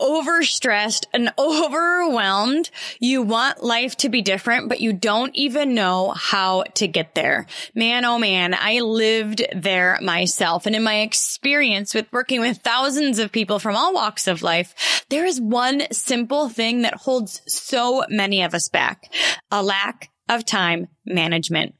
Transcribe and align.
Overstressed, 0.00 1.04
and 1.12 1.32
overwhelmed? 1.38 2.70
You 3.00 3.22
want 3.22 3.62
life 3.62 3.96
to 3.98 4.08
be 4.08 4.22
different, 4.22 4.68
but 4.68 4.80
you 4.80 4.92
don't 4.92 5.34
even 5.34 5.74
know 5.74 6.12
how 6.16 6.64
to 6.74 6.88
get 6.88 7.14
there. 7.14 7.46
Man, 7.74 8.04
oh 8.04 8.18
man, 8.18 8.54
I 8.54 8.80
lived 8.80 9.42
there 9.54 9.98
myself. 10.02 10.66
And 10.66 10.74
in 10.76 10.82
my 10.82 11.00
experience 11.00 11.94
with 11.94 12.12
working 12.12 12.40
with 12.40 12.58
thousands 12.58 13.18
of 13.18 13.32
people 13.32 13.58
from 13.58 13.76
all 13.76 13.94
walks 13.94 14.26
of 14.26 14.42
life, 14.42 15.04
there 15.08 15.24
is 15.24 15.40
one 15.40 15.82
simple 15.92 16.48
thing 16.48 16.82
that 16.82 16.94
holds 16.94 17.42
so 17.46 18.04
many 18.08 18.42
of 18.42 18.54
us 18.54 18.68
back. 18.68 19.12
A 19.50 19.62
lack 19.62 20.10
of 20.28 20.44
time 20.44 20.88
management. 21.04 21.74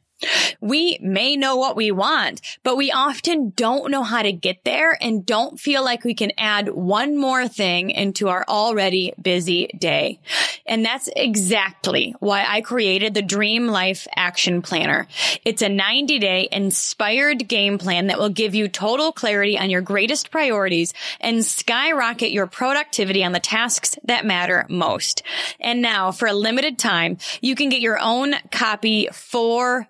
We 0.60 0.98
may 1.00 1.36
know 1.36 1.56
what 1.56 1.76
we 1.76 1.90
want, 1.90 2.40
but 2.62 2.76
we 2.76 2.90
often 2.90 3.50
don't 3.50 3.90
know 3.90 4.02
how 4.02 4.22
to 4.22 4.32
get 4.32 4.64
there 4.64 4.96
and 5.00 5.24
don't 5.26 5.58
feel 5.58 5.84
like 5.84 6.04
we 6.04 6.14
can 6.14 6.32
add 6.38 6.68
one 6.68 7.16
more 7.16 7.48
thing 7.48 7.90
into 7.90 8.28
our 8.28 8.44
already 8.48 9.12
busy 9.20 9.68
day. 9.78 10.20
And 10.66 10.84
that's 10.84 11.08
exactly 11.14 12.14
why 12.20 12.44
I 12.48 12.60
created 12.60 13.14
the 13.14 13.22
Dream 13.22 13.68
Life 13.68 14.06
Action 14.16 14.62
Planner. 14.62 15.06
It's 15.44 15.62
a 15.62 15.68
90 15.68 16.18
day 16.18 16.48
inspired 16.50 17.46
game 17.48 17.78
plan 17.78 18.06
that 18.06 18.18
will 18.18 18.30
give 18.30 18.54
you 18.54 18.68
total 18.68 19.12
clarity 19.12 19.58
on 19.58 19.70
your 19.70 19.80
greatest 19.80 20.30
priorities 20.30 20.94
and 21.20 21.44
skyrocket 21.44 22.30
your 22.30 22.46
productivity 22.46 23.24
on 23.24 23.32
the 23.32 23.40
tasks 23.40 23.98
that 24.04 24.24
matter 24.24 24.66
most. 24.68 25.22
And 25.60 25.82
now 25.82 26.12
for 26.12 26.26
a 26.26 26.32
limited 26.34 26.78
time, 26.78 27.18
you 27.40 27.54
can 27.54 27.68
get 27.68 27.80
your 27.80 27.98
own 27.98 28.34
copy 28.50 29.08
for. 29.12 29.86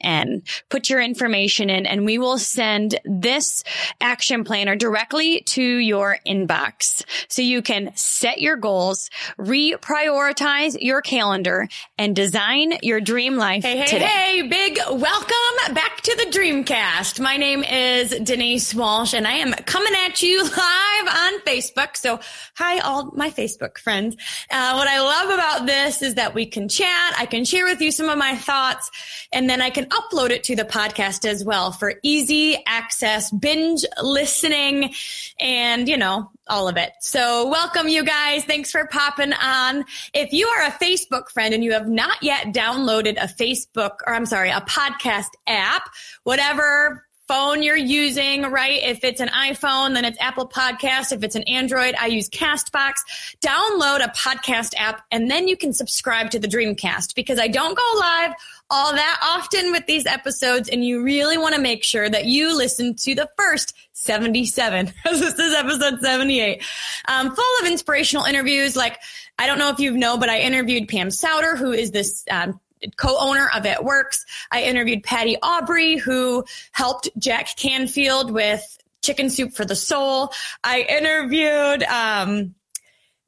N. 0.00 0.42
Put 0.68 0.90
your 0.90 1.00
information 1.00 1.70
in 1.70 1.86
and 1.86 2.04
we 2.04 2.18
will 2.18 2.38
send 2.38 2.98
this 3.04 3.64
action 4.00 4.44
planner 4.44 4.76
directly 4.76 5.42
to 5.46 5.62
your 5.62 6.18
inbox 6.26 7.04
so 7.28 7.42
you 7.42 7.62
can 7.62 7.92
set 7.94 8.40
your 8.40 8.56
goals, 8.56 9.10
reprioritize 9.38 10.76
your 10.80 11.02
calendar 11.02 11.68
and 11.98 12.14
design 12.16 12.74
your 12.82 13.00
dream 13.00 13.36
life 13.36 13.62
hey, 13.62 13.78
hey, 13.78 13.86
today. 13.86 14.04
Hey, 14.04 14.42
big 14.42 14.78
welcome 14.90 15.74
back 15.74 16.00
to 16.02 16.16
the 16.16 16.30
Dreamcast. 16.30 17.20
My 17.20 17.36
name 17.36 17.62
is 17.64 18.10
Denise 18.10 18.74
Walsh 18.74 19.14
and 19.14 19.26
I 19.26 19.34
am 19.34 19.52
coming 19.52 19.92
at 20.06 20.22
you 20.22 20.42
live 20.42 20.54
on 20.54 21.40
Facebook. 21.40 21.96
So 21.96 22.20
hi, 22.56 22.78
all 22.80 23.10
my 23.14 23.30
Facebook 23.30 23.78
friends. 23.78 24.16
Uh, 24.50 24.74
what 24.74 24.88
I 24.88 25.00
love 25.00 25.30
about 25.30 25.66
this 25.66 26.02
is 26.02 26.14
that 26.14 26.34
we 26.34 26.46
can 26.46 26.68
chat. 26.68 27.14
I 27.18 27.26
can 27.26 27.44
share 27.44 27.64
with 27.64 27.80
you 27.80 27.92
some 27.92 28.08
of 28.08 28.18
my 28.18 28.34
thoughts 28.34 28.90
and 29.32 29.48
then 29.48 29.60
I 29.60 29.70
can 29.70 29.86
upload 29.90 30.30
it 30.30 30.44
to 30.44 30.56
the 30.56 30.64
podcast 30.64 31.24
as 31.28 31.44
well 31.44 31.72
for 31.72 31.94
easy 32.02 32.62
access, 32.66 33.30
binge 33.30 33.84
listening, 34.02 34.94
and 35.38 35.88
you 35.88 35.96
know, 35.96 36.30
all 36.48 36.68
of 36.68 36.76
it. 36.76 36.92
So 37.00 37.48
welcome 37.48 37.88
you 37.88 38.04
guys. 38.04 38.44
Thanks 38.44 38.70
for 38.70 38.86
popping 38.86 39.32
on. 39.32 39.84
If 40.14 40.32
you 40.32 40.48
are 40.48 40.66
a 40.66 40.70
Facebook 40.70 41.28
friend 41.28 41.54
and 41.54 41.62
you 41.62 41.72
have 41.72 41.88
not 41.88 42.22
yet 42.22 42.48
downloaded 42.48 43.16
a 43.22 43.26
Facebook 43.26 43.98
or 44.06 44.14
I'm 44.14 44.26
sorry, 44.26 44.50
a 44.50 44.60
podcast 44.60 45.28
app, 45.46 45.90
whatever 46.24 47.04
phone 47.30 47.62
you're 47.62 47.76
using, 47.76 48.42
right? 48.42 48.82
If 48.82 49.04
it's 49.04 49.20
an 49.20 49.28
iPhone, 49.28 49.94
then 49.94 50.04
it's 50.04 50.18
Apple 50.20 50.48
Podcast. 50.48 51.12
If 51.12 51.22
it's 51.22 51.36
an 51.36 51.44
Android, 51.44 51.94
I 51.94 52.06
use 52.06 52.28
Castbox. 52.28 52.94
Download 53.40 54.04
a 54.04 54.08
podcast 54.08 54.74
app 54.76 55.02
and 55.12 55.30
then 55.30 55.46
you 55.46 55.56
can 55.56 55.72
subscribe 55.72 56.30
to 56.32 56.40
the 56.40 56.48
Dreamcast 56.48 57.14
because 57.14 57.38
I 57.38 57.46
don't 57.46 57.76
go 57.76 57.98
live 58.00 58.32
all 58.70 58.92
that 58.92 59.20
often 59.22 59.72
with 59.72 59.86
these 59.86 60.06
episodes 60.06 60.68
and 60.68 60.84
you 60.84 61.02
really 61.02 61.36
want 61.36 61.54
to 61.54 61.60
make 61.60 61.82
sure 61.82 62.08
that 62.08 62.26
you 62.26 62.56
listen 62.56 62.94
to 62.94 63.14
the 63.14 63.28
first 63.36 63.74
77 63.92 64.92
this 65.04 65.38
is 65.38 65.54
episode 65.54 66.00
78 66.00 66.62
um, 67.08 67.34
full 67.34 67.44
of 67.60 67.66
inspirational 67.66 68.24
interviews 68.24 68.76
like 68.76 68.98
i 69.38 69.46
don't 69.46 69.58
know 69.58 69.70
if 69.70 69.80
you 69.80 69.96
know 69.96 70.16
but 70.16 70.28
i 70.28 70.40
interviewed 70.40 70.88
pam 70.88 71.10
souter 71.10 71.56
who 71.56 71.72
is 71.72 71.90
this 71.90 72.24
um, 72.30 72.60
co-owner 72.96 73.50
of 73.54 73.66
It 73.66 73.84
Works. 73.84 74.24
I 74.50 74.62
interviewed 74.62 75.02
Patty 75.02 75.36
Aubery, 75.42 76.00
who 76.00 76.44
helped 76.72 77.10
Jack 77.18 77.56
Canfield 77.56 78.30
with 78.30 78.78
Chicken 79.02 79.30
Soup 79.30 79.52
for 79.52 79.64
the 79.64 79.76
Soul. 79.76 80.32
I 80.64 80.80
interviewed 80.88 81.82
um, 81.84 82.54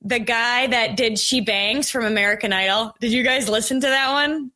the 0.03 0.19
guy 0.19 0.66
that 0.66 0.97
did 0.97 1.19
She 1.19 1.41
Bangs 1.41 1.91
from 1.91 2.04
American 2.04 2.53
Idol. 2.53 2.94
Did 3.00 3.12
you 3.12 3.22
guys 3.22 3.48
listen 3.48 3.80
to 3.80 3.86
that 3.86 4.12
one? 4.12 4.50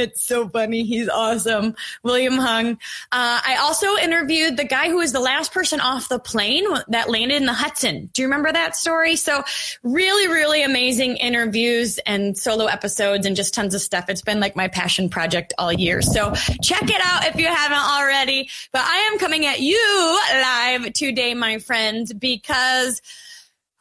It's 0.00 0.24
so 0.24 0.48
funny. 0.48 0.84
He's 0.84 1.08
awesome. 1.08 1.76
William 2.02 2.38
Hung. 2.38 2.72
Uh, 3.12 3.40
I 3.44 3.58
also 3.60 3.96
interviewed 3.96 4.56
the 4.56 4.64
guy 4.64 4.88
who 4.88 4.96
was 4.96 5.12
the 5.12 5.20
last 5.20 5.52
person 5.52 5.78
off 5.78 6.08
the 6.08 6.18
plane 6.18 6.64
that 6.88 7.10
landed 7.10 7.36
in 7.36 7.46
the 7.46 7.52
Hudson. 7.52 8.08
Do 8.14 8.22
you 8.22 8.28
remember 8.28 8.50
that 8.50 8.76
story? 8.76 9.16
So 9.16 9.44
really, 9.82 10.26
really 10.28 10.62
amazing 10.62 11.16
interviews 11.16 11.98
and 12.06 12.36
solo 12.36 12.66
episodes 12.66 13.26
and 13.26 13.36
just 13.36 13.52
tons 13.52 13.74
of 13.74 13.82
stuff. 13.82 14.06
It's 14.08 14.22
been 14.22 14.40
like 14.40 14.56
my 14.56 14.68
passion 14.68 15.10
project 15.10 15.52
all 15.58 15.72
year. 15.72 16.00
So 16.00 16.32
check 16.62 16.84
it 16.84 17.00
out 17.04 17.26
if 17.26 17.36
you 17.36 17.46
haven't 17.46 17.78
already. 17.78 18.48
But 18.72 18.82
I 18.82 19.10
am 19.12 19.18
coming 19.18 19.44
at 19.44 19.60
you 19.60 20.20
live 20.32 20.92
today, 20.94 21.34
my 21.34 21.58
friends, 21.58 22.12
because 22.12 23.02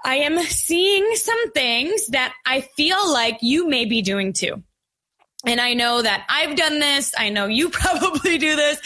I 0.03 0.17
am 0.17 0.39
seeing 0.39 1.15
some 1.15 1.51
things 1.51 2.07
that 2.07 2.33
I 2.45 2.61
feel 2.61 3.11
like 3.11 3.39
you 3.41 3.67
may 3.67 3.85
be 3.85 4.01
doing 4.01 4.33
too. 4.33 4.63
And 5.45 5.61
I 5.61 5.73
know 5.73 6.01
that 6.01 6.25
I've 6.29 6.57
done 6.57 6.79
this. 6.79 7.13
I 7.17 7.29
know 7.29 7.45
you 7.45 7.69
probably 7.69 8.37
do 8.37 8.55
this. 8.55 8.79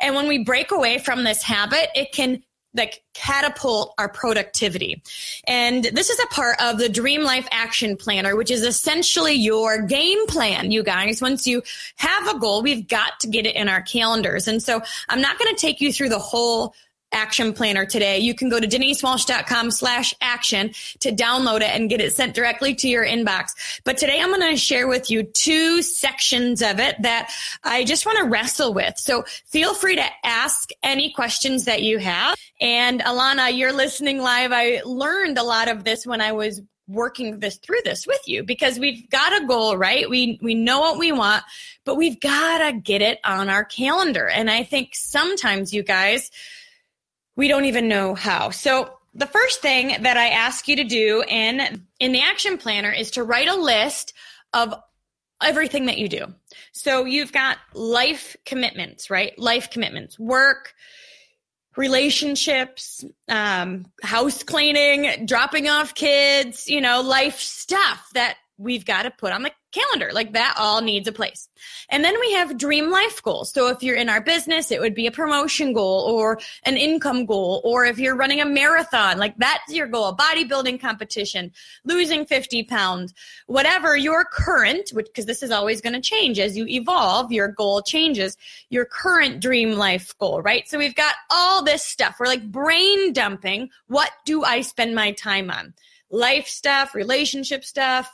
And 0.00 0.14
when 0.14 0.28
we 0.28 0.44
break 0.44 0.70
away 0.70 0.98
from 0.98 1.24
this 1.24 1.42
habit, 1.42 1.88
it 1.94 2.12
can 2.12 2.42
like 2.76 3.02
catapult 3.14 3.94
our 3.98 4.08
productivity. 4.08 5.02
And 5.46 5.84
this 5.84 6.10
is 6.10 6.20
a 6.20 6.26
part 6.26 6.60
of 6.62 6.78
the 6.78 6.88
Dream 6.88 7.22
Life 7.22 7.48
Action 7.50 7.96
Planner, 7.96 8.36
which 8.36 8.50
is 8.50 8.62
essentially 8.62 9.32
your 9.32 9.80
game 9.82 10.26
plan, 10.26 10.70
you 10.70 10.82
guys. 10.82 11.22
Once 11.22 11.46
you 11.46 11.62
have 11.96 12.28
a 12.28 12.38
goal, 12.38 12.62
we've 12.62 12.86
got 12.86 13.18
to 13.20 13.28
get 13.28 13.46
it 13.46 13.56
in 13.56 13.68
our 13.68 13.82
calendars. 13.82 14.46
And 14.46 14.62
so 14.62 14.82
I'm 15.08 15.20
not 15.20 15.38
going 15.38 15.54
to 15.54 15.60
take 15.60 15.80
you 15.80 15.92
through 15.92 16.10
the 16.10 16.18
whole 16.18 16.74
action 17.16 17.52
planner 17.54 17.86
today. 17.86 18.18
You 18.18 18.34
can 18.34 18.48
go 18.48 18.60
to 18.60 18.66
denisewalsh.com 18.68 19.70
slash 19.70 20.14
action 20.20 20.72
to 21.00 21.10
download 21.10 21.56
it 21.56 21.74
and 21.74 21.88
get 21.88 22.00
it 22.00 22.12
sent 22.12 22.34
directly 22.34 22.74
to 22.76 22.88
your 22.88 23.04
inbox. 23.04 23.80
But 23.84 23.96
today 23.96 24.20
I'm 24.20 24.28
going 24.28 24.48
to 24.50 24.56
share 24.56 24.86
with 24.86 25.10
you 25.10 25.24
two 25.24 25.82
sections 25.82 26.62
of 26.62 26.78
it 26.78 27.00
that 27.02 27.32
I 27.64 27.84
just 27.84 28.04
want 28.04 28.18
to 28.18 28.24
wrestle 28.24 28.74
with. 28.74 28.98
So 28.98 29.24
feel 29.46 29.74
free 29.74 29.96
to 29.96 30.04
ask 30.24 30.70
any 30.82 31.10
questions 31.12 31.64
that 31.64 31.82
you 31.82 31.98
have. 31.98 32.36
And 32.60 33.00
Alana, 33.00 33.56
you're 33.56 33.72
listening 33.72 34.18
live. 34.20 34.52
I 34.52 34.82
learned 34.84 35.38
a 35.38 35.42
lot 35.42 35.68
of 35.68 35.84
this 35.84 36.06
when 36.06 36.20
I 36.20 36.32
was 36.32 36.60
working 36.88 37.40
this 37.40 37.56
through 37.56 37.80
this 37.84 38.06
with 38.06 38.20
you 38.26 38.44
because 38.44 38.78
we've 38.78 39.08
got 39.10 39.42
a 39.42 39.46
goal, 39.46 39.76
right? 39.76 40.08
We 40.08 40.38
we 40.40 40.54
know 40.54 40.80
what 40.80 40.98
we 40.98 41.10
want, 41.12 41.42
but 41.84 41.96
we've 41.96 42.20
got 42.20 42.58
to 42.58 42.78
get 42.78 43.02
it 43.02 43.18
on 43.24 43.48
our 43.48 43.64
calendar. 43.64 44.28
And 44.28 44.50
I 44.50 44.62
think 44.62 44.90
sometimes 44.92 45.72
you 45.72 45.82
guys 45.82 46.30
we 47.36 47.48
don't 47.48 47.66
even 47.66 47.88
know 47.88 48.14
how. 48.14 48.50
So 48.50 48.98
the 49.14 49.26
first 49.26 49.62
thing 49.62 50.02
that 50.02 50.16
I 50.16 50.28
ask 50.28 50.68
you 50.68 50.76
to 50.76 50.84
do 50.84 51.22
in 51.26 51.84
in 52.00 52.12
the 52.12 52.22
action 52.22 52.58
planner 52.58 52.90
is 52.90 53.12
to 53.12 53.22
write 53.22 53.48
a 53.48 53.54
list 53.54 54.12
of 54.52 54.74
everything 55.42 55.86
that 55.86 55.98
you 55.98 56.08
do. 56.08 56.26
So 56.72 57.04
you've 57.04 57.32
got 57.32 57.58
life 57.74 58.36
commitments, 58.44 59.10
right? 59.10 59.38
Life 59.38 59.70
commitments, 59.70 60.18
work, 60.18 60.74
relationships, 61.76 63.04
um, 63.28 63.86
house 64.02 64.42
cleaning, 64.42 65.26
dropping 65.26 65.68
off 65.68 65.94
kids, 65.94 66.68
you 66.68 66.80
know, 66.80 67.02
life 67.02 67.38
stuff 67.38 68.08
that 68.14 68.36
we've 68.58 68.86
got 68.86 69.02
to 69.02 69.10
put 69.10 69.32
on 69.32 69.42
the 69.42 69.52
calendar. 69.76 70.10
Like 70.12 70.32
that 70.32 70.54
all 70.58 70.80
needs 70.80 71.08
a 71.08 71.12
place. 71.12 71.48
And 71.88 72.04
then 72.04 72.18
we 72.18 72.32
have 72.32 72.58
dream 72.58 72.90
life 72.90 73.22
goals. 73.22 73.52
So 73.52 73.68
if 73.68 73.82
you're 73.82 73.96
in 73.96 74.08
our 74.08 74.20
business, 74.20 74.70
it 74.70 74.80
would 74.80 74.94
be 74.94 75.06
a 75.06 75.10
promotion 75.10 75.72
goal 75.72 76.02
or 76.02 76.38
an 76.64 76.76
income 76.76 77.26
goal. 77.26 77.60
Or 77.64 77.84
if 77.84 77.98
you're 77.98 78.16
running 78.16 78.40
a 78.40 78.44
marathon, 78.44 79.18
like 79.18 79.36
that's 79.36 79.72
your 79.72 79.86
goal, 79.86 80.16
bodybuilding 80.16 80.80
competition, 80.80 81.52
losing 81.84 82.26
50 82.26 82.64
pounds, 82.64 83.14
whatever 83.46 83.96
your 83.96 84.24
current, 84.24 84.92
because 84.94 85.26
this 85.26 85.42
is 85.42 85.50
always 85.50 85.80
going 85.80 85.94
to 85.94 86.00
change 86.00 86.38
as 86.38 86.56
you 86.56 86.66
evolve, 86.66 87.32
your 87.32 87.48
goal 87.48 87.82
changes, 87.82 88.36
your 88.70 88.84
current 88.84 89.40
dream 89.40 89.72
life 89.72 90.16
goal, 90.18 90.42
right? 90.42 90.68
So 90.68 90.78
we've 90.78 90.94
got 90.94 91.14
all 91.30 91.62
this 91.62 91.84
stuff. 91.84 92.16
We're 92.18 92.26
like 92.26 92.50
brain 92.50 93.12
dumping. 93.12 93.70
What 93.86 94.10
do 94.24 94.44
I 94.44 94.62
spend 94.62 94.94
my 94.94 95.12
time 95.12 95.50
on? 95.50 95.74
Life 96.10 96.46
stuff, 96.46 96.94
relationship 96.94 97.64
stuff, 97.64 98.10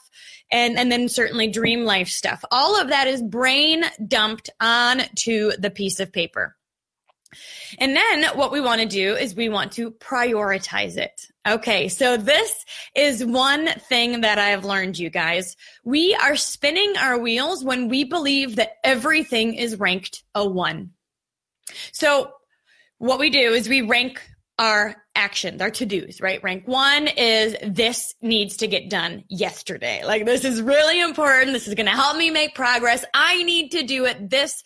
and, 0.50 0.78
and 0.78 0.90
then 0.90 1.08
certainly 1.08 1.48
dream 1.48 1.84
life 1.84 2.08
stuff. 2.08 2.44
All 2.50 2.80
of 2.80 2.88
that 2.88 3.06
is 3.06 3.22
brain 3.22 3.84
dumped 4.06 4.50
onto 4.60 5.52
the 5.52 5.70
piece 5.70 6.00
of 6.00 6.12
paper. 6.12 6.56
And 7.78 7.96
then 7.96 8.24
what 8.36 8.52
we 8.52 8.60
want 8.60 8.82
to 8.82 8.86
do 8.86 9.16
is 9.16 9.34
we 9.34 9.48
want 9.48 9.72
to 9.72 9.90
prioritize 9.92 10.96
it. 10.96 11.28
Okay. 11.48 11.88
So 11.88 12.16
this 12.16 12.64
is 12.94 13.24
one 13.24 13.66
thing 13.88 14.20
that 14.20 14.38
I've 14.38 14.64
learned, 14.64 14.98
you 14.98 15.10
guys. 15.10 15.56
We 15.82 16.14
are 16.14 16.36
spinning 16.36 16.94
our 16.98 17.18
wheels 17.18 17.64
when 17.64 17.88
we 17.88 18.04
believe 18.04 18.56
that 18.56 18.76
everything 18.84 19.54
is 19.54 19.78
ranked 19.78 20.24
a 20.34 20.46
one. 20.46 20.90
So 21.92 22.32
what 22.98 23.18
we 23.18 23.30
do 23.30 23.52
is 23.54 23.68
we 23.68 23.82
rank 23.82 24.22
our 24.62 24.94
actions, 25.16 25.60
our 25.60 25.72
to 25.72 25.84
dos, 25.84 26.20
right? 26.20 26.40
Rank 26.44 26.68
one 26.68 27.08
is 27.08 27.56
this 27.66 28.14
needs 28.22 28.58
to 28.58 28.68
get 28.68 28.88
done 28.88 29.24
yesterday. 29.28 30.04
Like 30.04 30.24
this 30.24 30.44
is 30.44 30.62
really 30.62 31.00
important. 31.00 31.52
This 31.52 31.66
is 31.66 31.74
going 31.74 31.86
to 31.86 31.92
help 31.92 32.16
me 32.16 32.30
make 32.30 32.54
progress. 32.54 33.04
I 33.12 33.42
need 33.42 33.72
to 33.72 33.82
do 33.82 34.04
it. 34.04 34.30
This 34.30 34.62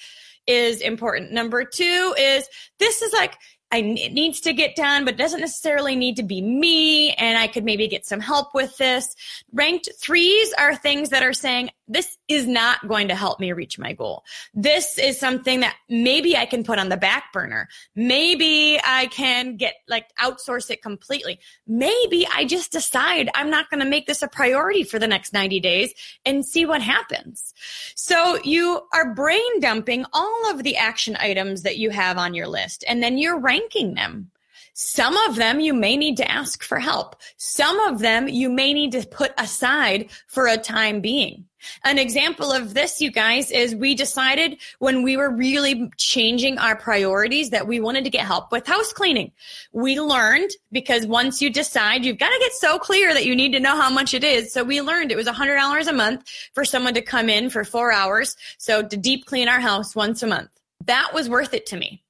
is 0.46 0.82
important. 0.82 1.32
Number 1.32 1.64
two 1.64 2.14
is 2.18 2.46
this 2.78 3.00
is 3.00 3.14
like, 3.14 3.38
I, 3.72 3.78
it 3.78 4.12
needs 4.12 4.42
to 4.42 4.52
get 4.52 4.76
done, 4.76 5.06
but 5.06 5.14
it 5.14 5.16
doesn't 5.16 5.40
necessarily 5.40 5.96
need 5.96 6.16
to 6.16 6.22
be 6.22 6.42
me. 6.42 7.12
And 7.12 7.38
I 7.38 7.46
could 7.46 7.64
maybe 7.64 7.88
get 7.88 8.04
some 8.04 8.20
help 8.20 8.54
with 8.54 8.76
this. 8.76 9.14
Ranked 9.50 9.88
threes 9.98 10.52
are 10.58 10.76
things 10.76 11.08
that 11.08 11.22
are 11.22 11.32
saying, 11.32 11.70
this 11.88 12.16
is 12.28 12.46
not 12.46 12.86
going 12.88 13.08
to 13.08 13.14
help 13.14 13.40
me 13.40 13.52
reach 13.52 13.78
my 13.78 13.92
goal. 13.92 14.24
This 14.54 14.98
is 14.98 15.18
something 15.18 15.60
that 15.60 15.76
maybe 15.88 16.36
I 16.36 16.46
can 16.46 16.64
put 16.64 16.78
on 16.78 16.88
the 16.88 16.96
back 16.96 17.32
burner. 17.32 17.68
Maybe 17.94 18.80
I 18.84 19.06
can 19.06 19.56
get 19.56 19.74
like 19.88 20.08
outsource 20.16 20.70
it 20.70 20.82
completely. 20.82 21.38
Maybe 21.66 22.26
I 22.34 22.44
just 22.44 22.72
decide 22.72 23.30
I'm 23.34 23.50
not 23.50 23.70
going 23.70 23.80
to 23.80 23.88
make 23.88 24.06
this 24.06 24.22
a 24.22 24.28
priority 24.28 24.82
for 24.82 24.98
the 24.98 25.06
next 25.06 25.32
90 25.32 25.60
days 25.60 25.94
and 26.24 26.44
see 26.44 26.66
what 26.66 26.82
happens. 26.82 27.54
So 27.94 28.38
you 28.42 28.82
are 28.92 29.14
brain 29.14 29.60
dumping 29.60 30.04
all 30.12 30.50
of 30.50 30.62
the 30.62 30.76
action 30.76 31.16
items 31.20 31.62
that 31.62 31.78
you 31.78 31.90
have 31.90 32.18
on 32.18 32.34
your 32.34 32.48
list 32.48 32.84
and 32.88 33.02
then 33.02 33.18
you're 33.18 33.38
ranking 33.38 33.94
them. 33.94 34.30
Some 34.78 35.16
of 35.16 35.36
them 35.36 35.58
you 35.58 35.72
may 35.72 35.96
need 35.96 36.18
to 36.18 36.30
ask 36.30 36.62
for 36.62 36.78
help. 36.78 37.16
Some 37.38 37.80
of 37.88 37.98
them 37.98 38.28
you 38.28 38.50
may 38.50 38.74
need 38.74 38.92
to 38.92 39.06
put 39.06 39.32
aside 39.38 40.10
for 40.26 40.46
a 40.46 40.58
time 40.58 41.00
being. 41.00 41.46
An 41.82 41.98
example 41.98 42.52
of 42.52 42.74
this, 42.74 43.00
you 43.00 43.10
guys, 43.10 43.50
is 43.50 43.74
we 43.74 43.94
decided 43.94 44.58
when 44.78 45.02
we 45.02 45.16
were 45.16 45.30
really 45.30 45.90
changing 45.96 46.58
our 46.58 46.76
priorities 46.76 47.48
that 47.50 47.66
we 47.66 47.80
wanted 47.80 48.04
to 48.04 48.10
get 48.10 48.26
help 48.26 48.52
with 48.52 48.66
house 48.66 48.92
cleaning. 48.92 49.32
We 49.72 49.98
learned 49.98 50.50
because 50.70 51.06
once 51.06 51.40
you 51.40 51.48
decide, 51.48 52.04
you've 52.04 52.18
got 52.18 52.28
to 52.28 52.38
get 52.38 52.52
so 52.52 52.78
clear 52.78 53.14
that 53.14 53.24
you 53.24 53.34
need 53.34 53.52
to 53.52 53.60
know 53.60 53.80
how 53.80 53.88
much 53.88 54.12
it 54.12 54.24
is. 54.24 54.52
So 54.52 54.62
we 54.62 54.82
learned 54.82 55.10
it 55.10 55.16
was 55.16 55.26
$100 55.26 55.88
a 55.88 55.92
month 55.94 56.28
for 56.52 56.66
someone 56.66 56.92
to 56.92 57.00
come 57.00 57.30
in 57.30 57.48
for 57.48 57.64
four 57.64 57.92
hours. 57.92 58.36
So 58.58 58.86
to 58.86 58.96
deep 58.98 59.24
clean 59.24 59.48
our 59.48 59.60
house 59.60 59.96
once 59.96 60.22
a 60.22 60.26
month. 60.26 60.50
That 60.84 61.14
was 61.14 61.30
worth 61.30 61.54
it 61.54 61.64
to 61.66 61.78
me 61.78 62.02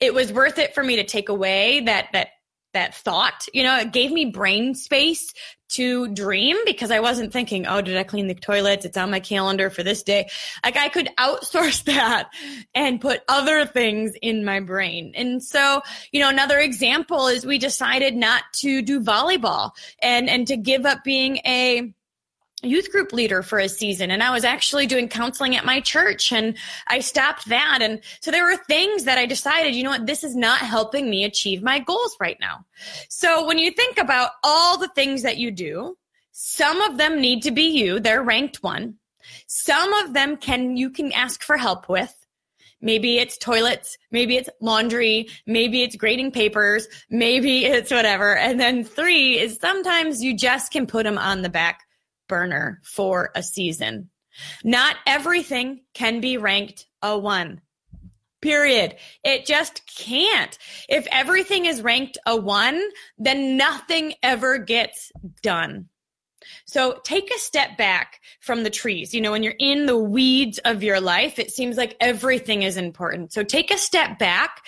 it 0.00 0.14
was 0.14 0.32
worth 0.32 0.58
it 0.58 0.74
for 0.74 0.82
me 0.82 0.96
to 0.96 1.04
take 1.04 1.28
away 1.28 1.80
that 1.80 2.08
that 2.12 2.28
that 2.72 2.94
thought. 2.94 3.46
You 3.52 3.62
know, 3.62 3.78
it 3.78 3.92
gave 3.92 4.12
me 4.12 4.26
brain 4.26 4.74
space 4.74 5.32
to 5.70 6.08
dream 6.08 6.56
because 6.66 6.90
I 6.90 7.00
wasn't 7.00 7.32
thinking, 7.32 7.66
oh, 7.66 7.80
did 7.80 7.96
I 7.96 8.02
clean 8.02 8.26
the 8.26 8.34
toilets? 8.34 8.84
It's 8.84 8.96
on 8.96 9.10
my 9.10 9.20
calendar 9.20 9.70
for 9.70 9.82
this 9.82 10.02
day. 10.02 10.28
Like 10.64 10.76
I 10.76 10.88
could 10.88 11.08
outsource 11.18 11.84
that 11.84 12.28
and 12.74 13.00
put 13.00 13.22
other 13.28 13.66
things 13.66 14.12
in 14.20 14.44
my 14.44 14.60
brain. 14.60 15.12
And 15.14 15.42
so, 15.42 15.82
you 16.12 16.20
know, 16.20 16.28
another 16.28 16.58
example 16.58 17.28
is 17.28 17.46
we 17.46 17.58
decided 17.58 18.16
not 18.16 18.44
to 18.54 18.82
do 18.82 19.00
volleyball 19.00 19.70
and, 20.02 20.28
and 20.28 20.46
to 20.48 20.56
give 20.56 20.86
up 20.86 21.04
being 21.04 21.38
a 21.38 21.92
youth 22.62 22.90
group 22.90 23.12
leader 23.12 23.42
for 23.42 23.58
a 23.58 23.68
season 23.68 24.10
and 24.10 24.22
I 24.22 24.30
was 24.30 24.44
actually 24.44 24.86
doing 24.86 25.08
counseling 25.08 25.56
at 25.56 25.64
my 25.64 25.80
church 25.80 26.32
and 26.32 26.56
I 26.88 27.00
stopped 27.00 27.48
that. 27.48 27.78
And 27.80 28.00
so 28.20 28.30
there 28.30 28.44
were 28.44 28.56
things 28.56 29.04
that 29.04 29.18
I 29.18 29.26
decided, 29.26 29.74
you 29.74 29.82
know 29.82 29.90
what, 29.90 30.06
this 30.06 30.24
is 30.24 30.36
not 30.36 30.60
helping 30.60 31.08
me 31.08 31.24
achieve 31.24 31.62
my 31.62 31.78
goals 31.78 32.16
right 32.20 32.38
now. 32.40 32.64
So 33.08 33.46
when 33.46 33.58
you 33.58 33.70
think 33.70 33.98
about 33.98 34.32
all 34.44 34.78
the 34.78 34.88
things 34.88 35.22
that 35.22 35.38
you 35.38 35.50
do, 35.50 35.96
some 36.32 36.80
of 36.82 36.96
them 36.96 37.20
need 37.20 37.42
to 37.42 37.50
be 37.50 37.64
you. 37.64 38.00
They're 38.00 38.22
ranked 38.22 38.62
one. 38.62 38.96
Some 39.46 39.92
of 39.94 40.12
them 40.12 40.36
can, 40.36 40.76
you 40.76 40.90
can 40.90 41.12
ask 41.12 41.42
for 41.42 41.56
help 41.56 41.88
with. 41.88 42.14
Maybe 42.82 43.18
it's 43.18 43.36
toilets, 43.36 43.98
maybe 44.10 44.38
it's 44.38 44.48
laundry, 44.62 45.28
maybe 45.46 45.82
it's 45.82 45.96
grading 45.96 46.32
papers, 46.32 46.88
maybe 47.10 47.66
it's 47.66 47.90
whatever. 47.90 48.34
And 48.36 48.58
then 48.58 48.84
three 48.84 49.38
is 49.38 49.58
sometimes 49.60 50.22
you 50.22 50.34
just 50.34 50.72
can 50.72 50.86
put 50.86 51.04
them 51.04 51.18
on 51.18 51.42
the 51.42 51.50
back 51.50 51.82
burner 52.30 52.80
for 52.82 53.30
a 53.34 53.42
season. 53.42 54.08
Not 54.64 54.96
everything 55.06 55.82
can 55.92 56.20
be 56.20 56.38
ranked 56.38 56.86
a 57.02 57.18
one. 57.18 57.60
Period. 58.40 58.96
It 59.22 59.44
just 59.44 59.82
can't. 59.86 60.56
If 60.88 61.06
everything 61.12 61.66
is 61.66 61.82
ranked 61.82 62.16
a 62.24 62.36
one, 62.36 62.82
then 63.18 63.58
nothing 63.58 64.14
ever 64.22 64.56
gets 64.56 65.12
done. 65.42 65.90
So 66.64 67.00
take 67.04 67.30
a 67.34 67.38
step 67.38 67.76
back 67.76 68.20
from 68.40 68.62
the 68.62 68.70
trees. 68.70 69.12
You 69.12 69.20
know, 69.20 69.32
when 69.32 69.42
you're 69.42 69.54
in 69.58 69.84
the 69.84 69.98
weeds 69.98 70.58
of 70.64 70.82
your 70.82 71.00
life, 71.00 71.38
it 71.38 71.50
seems 71.50 71.76
like 71.76 71.96
everything 72.00 72.62
is 72.62 72.78
important. 72.78 73.32
So 73.32 73.42
take 73.42 73.70
a 73.70 73.78
step 73.78 74.18
back, 74.18 74.64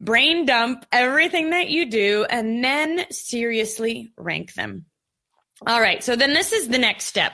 brain 0.00 0.46
dump 0.46 0.86
everything 0.92 1.50
that 1.50 1.68
you 1.68 1.90
do, 1.90 2.26
and 2.30 2.62
then 2.62 3.06
seriously 3.10 4.12
rank 4.16 4.54
them. 4.54 4.86
All 5.66 5.80
right. 5.80 6.02
So 6.04 6.16
then 6.16 6.34
this 6.34 6.52
is 6.52 6.68
the 6.68 6.78
next 6.78 7.04
step. 7.04 7.32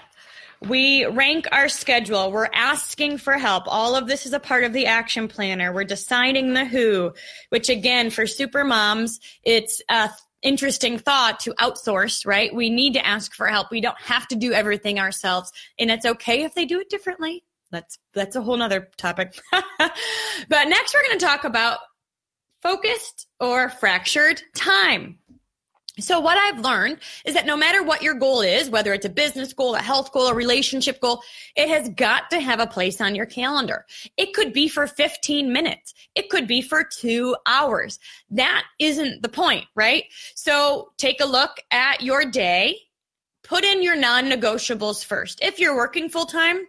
We 0.62 1.06
rank 1.06 1.48
our 1.52 1.68
schedule. 1.68 2.30
We're 2.30 2.50
asking 2.52 3.18
for 3.18 3.32
help. 3.38 3.64
All 3.66 3.96
of 3.96 4.06
this 4.06 4.26
is 4.26 4.32
a 4.32 4.40
part 4.40 4.64
of 4.64 4.72
the 4.72 4.86
action 4.86 5.26
planner. 5.26 5.72
We're 5.72 5.84
deciding 5.84 6.52
the 6.52 6.66
who, 6.66 7.12
which 7.48 7.70
again, 7.70 8.10
for 8.10 8.26
super 8.26 8.62
moms, 8.62 9.20
it's 9.42 9.82
a 9.88 10.10
interesting 10.42 10.98
thought 10.98 11.40
to 11.40 11.52
outsource, 11.54 12.26
right? 12.26 12.54
We 12.54 12.70
need 12.70 12.94
to 12.94 13.06
ask 13.06 13.34
for 13.34 13.46
help. 13.46 13.70
We 13.70 13.80
don't 13.80 14.00
have 14.00 14.26
to 14.28 14.36
do 14.36 14.52
everything 14.52 14.98
ourselves 14.98 15.52
and 15.78 15.90
it's 15.90 16.06
okay 16.06 16.44
if 16.44 16.54
they 16.54 16.64
do 16.64 16.80
it 16.80 16.88
differently. 16.88 17.44
That's, 17.70 17.98
that's 18.14 18.36
a 18.36 18.42
whole 18.42 18.56
nother 18.56 18.88
topic. 18.96 19.38
but 19.52 19.94
next 20.48 20.94
we're 20.94 21.06
going 21.06 21.18
to 21.18 21.24
talk 21.24 21.44
about 21.44 21.78
focused 22.62 23.28
or 23.38 23.68
fractured 23.68 24.42
time. 24.54 25.18
So 26.00 26.20
what 26.20 26.38
I've 26.38 26.60
learned 26.60 26.98
is 27.24 27.34
that 27.34 27.46
no 27.46 27.56
matter 27.56 27.82
what 27.82 28.02
your 28.02 28.14
goal 28.14 28.40
is, 28.40 28.70
whether 28.70 28.92
it's 28.92 29.06
a 29.06 29.10
business 29.10 29.52
goal, 29.52 29.74
a 29.74 29.82
health 29.82 30.12
goal, 30.12 30.28
a 30.28 30.34
relationship 30.34 31.00
goal, 31.00 31.22
it 31.56 31.68
has 31.68 31.88
got 31.90 32.30
to 32.30 32.40
have 32.40 32.60
a 32.60 32.66
place 32.66 33.00
on 33.00 33.14
your 33.14 33.26
calendar. 33.26 33.86
It 34.16 34.32
could 34.34 34.52
be 34.52 34.68
for 34.68 34.86
15 34.86 35.52
minutes. 35.52 35.94
It 36.14 36.30
could 36.30 36.46
be 36.46 36.62
for 36.62 36.84
two 36.84 37.36
hours. 37.46 37.98
That 38.30 38.64
isn't 38.78 39.22
the 39.22 39.28
point, 39.28 39.66
right? 39.74 40.04
So 40.34 40.92
take 40.96 41.20
a 41.20 41.26
look 41.26 41.52
at 41.70 42.02
your 42.02 42.24
day. 42.24 42.78
Put 43.42 43.64
in 43.64 43.82
your 43.82 43.96
non-negotiables 43.96 45.04
first. 45.04 45.40
If 45.42 45.58
you're 45.58 45.76
working 45.76 46.08
full 46.08 46.26
time, 46.26 46.66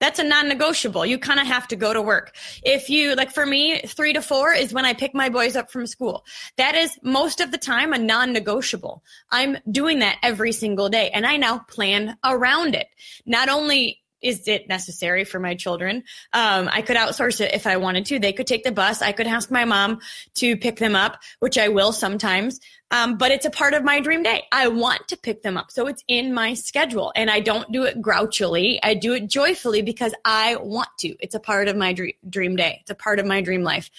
that's 0.00 0.18
a 0.18 0.24
non-negotiable. 0.24 1.04
You 1.06 1.18
kind 1.18 1.40
of 1.40 1.46
have 1.46 1.68
to 1.68 1.76
go 1.76 1.92
to 1.92 2.02
work. 2.02 2.34
If 2.62 2.88
you, 2.88 3.14
like 3.14 3.32
for 3.32 3.44
me, 3.44 3.80
three 3.80 4.12
to 4.12 4.22
four 4.22 4.52
is 4.52 4.72
when 4.72 4.84
I 4.84 4.94
pick 4.94 5.14
my 5.14 5.28
boys 5.28 5.56
up 5.56 5.70
from 5.70 5.86
school. 5.86 6.24
That 6.56 6.74
is 6.74 6.98
most 7.02 7.40
of 7.40 7.50
the 7.50 7.58
time 7.58 7.92
a 7.92 7.98
non-negotiable. 7.98 9.02
I'm 9.30 9.58
doing 9.70 9.98
that 10.00 10.18
every 10.22 10.52
single 10.52 10.88
day 10.88 11.10
and 11.10 11.26
I 11.26 11.36
now 11.36 11.58
plan 11.58 12.16
around 12.24 12.74
it. 12.74 12.88
Not 13.26 13.48
only 13.48 14.00
is 14.22 14.48
it 14.48 14.68
necessary 14.68 15.24
for 15.24 15.38
my 15.38 15.54
children? 15.54 16.04
Um, 16.32 16.68
I 16.72 16.82
could 16.82 16.96
outsource 16.96 17.40
it 17.40 17.54
if 17.54 17.66
I 17.66 17.76
wanted 17.76 18.06
to. 18.06 18.18
They 18.18 18.32
could 18.32 18.46
take 18.46 18.64
the 18.64 18.72
bus. 18.72 19.02
I 19.02 19.12
could 19.12 19.26
ask 19.26 19.50
my 19.50 19.64
mom 19.64 20.00
to 20.34 20.56
pick 20.56 20.78
them 20.78 20.96
up, 20.96 21.20
which 21.40 21.58
I 21.58 21.68
will 21.68 21.92
sometimes. 21.92 22.60
Um, 22.90 23.18
but 23.18 23.30
it's 23.30 23.44
a 23.44 23.50
part 23.50 23.74
of 23.74 23.84
my 23.84 24.00
dream 24.00 24.22
day. 24.22 24.44
I 24.50 24.68
want 24.68 25.08
to 25.08 25.16
pick 25.16 25.42
them 25.42 25.56
up. 25.56 25.70
So 25.70 25.86
it's 25.86 26.02
in 26.08 26.32
my 26.32 26.54
schedule 26.54 27.12
and 27.14 27.30
I 27.30 27.40
don't 27.40 27.70
do 27.70 27.84
it 27.84 28.00
grouchily. 28.00 28.80
I 28.82 28.94
do 28.94 29.12
it 29.12 29.28
joyfully 29.28 29.82
because 29.82 30.14
I 30.24 30.56
want 30.56 30.88
to. 31.00 31.14
It's 31.20 31.34
a 31.34 31.40
part 31.40 31.68
of 31.68 31.76
my 31.76 31.92
dream, 31.92 32.14
dream 32.28 32.56
day. 32.56 32.78
It's 32.80 32.90
a 32.90 32.94
part 32.94 33.18
of 33.18 33.26
my 33.26 33.40
dream 33.40 33.62
life. 33.62 33.90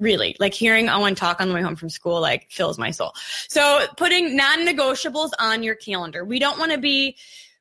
Really, 0.00 0.36
like 0.38 0.54
hearing 0.54 0.88
Owen 0.88 1.16
talk 1.16 1.40
on 1.40 1.48
the 1.48 1.54
way 1.54 1.60
home 1.60 1.74
from 1.74 1.90
school, 1.90 2.20
like 2.20 2.52
fills 2.52 2.78
my 2.78 2.92
soul. 2.92 3.14
So 3.48 3.84
putting 3.96 4.36
non-negotiables 4.36 5.32
on 5.40 5.64
your 5.64 5.74
calendar. 5.74 6.24
We 6.24 6.38
don't 6.38 6.56
want 6.56 6.70
to 6.70 6.78
be 6.78 7.16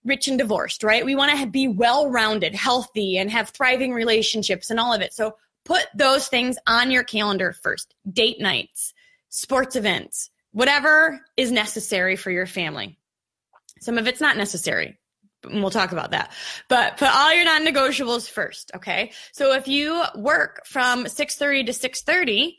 rich 0.07 0.27
and 0.27 0.37
divorced, 0.37 0.83
right? 0.83 1.05
We 1.05 1.15
want 1.15 1.37
to 1.37 1.45
be 1.45 1.67
well-rounded, 1.67 2.55
healthy, 2.55 3.17
and 3.17 3.29
have 3.29 3.49
thriving 3.49 3.93
relationships 3.93 4.71
and 4.71 4.79
all 4.79 4.93
of 4.93 5.01
it. 5.01 5.13
So 5.13 5.35
put 5.65 5.85
those 5.93 6.27
things 6.27 6.57
on 6.65 6.89
your 6.89 7.03
calendar 7.03 7.53
first. 7.53 7.93
Date 8.11 8.39
nights, 8.39 8.93
sports 9.29 9.75
events, 9.75 10.29
whatever 10.51 11.19
is 11.35 11.51
necessary 11.51 12.15
for 12.15 12.31
your 12.31 12.47
family. 12.47 12.97
Some 13.81 13.97
of 13.97 14.07
it's 14.07 14.21
not 14.21 14.37
necessary. 14.37 14.97
And 15.43 15.61
We'll 15.61 15.71
talk 15.71 15.91
about 15.91 16.11
that. 16.11 16.31
But 16.67 16.97
put 16.97 17.09
all 17.09 17.33
your 17.33 17.45
non-negotiables 17.45 18.29
first, 18.29 18.71
okay? 18.75 19.11
So 19.33 19.53
if 19.53 19.67
you 19.67 20.03
work 20.15 20.65
from 20.65 21.05
6:30 21.05 21.65
to 21.65 21.73
6:30, 21.73 22.57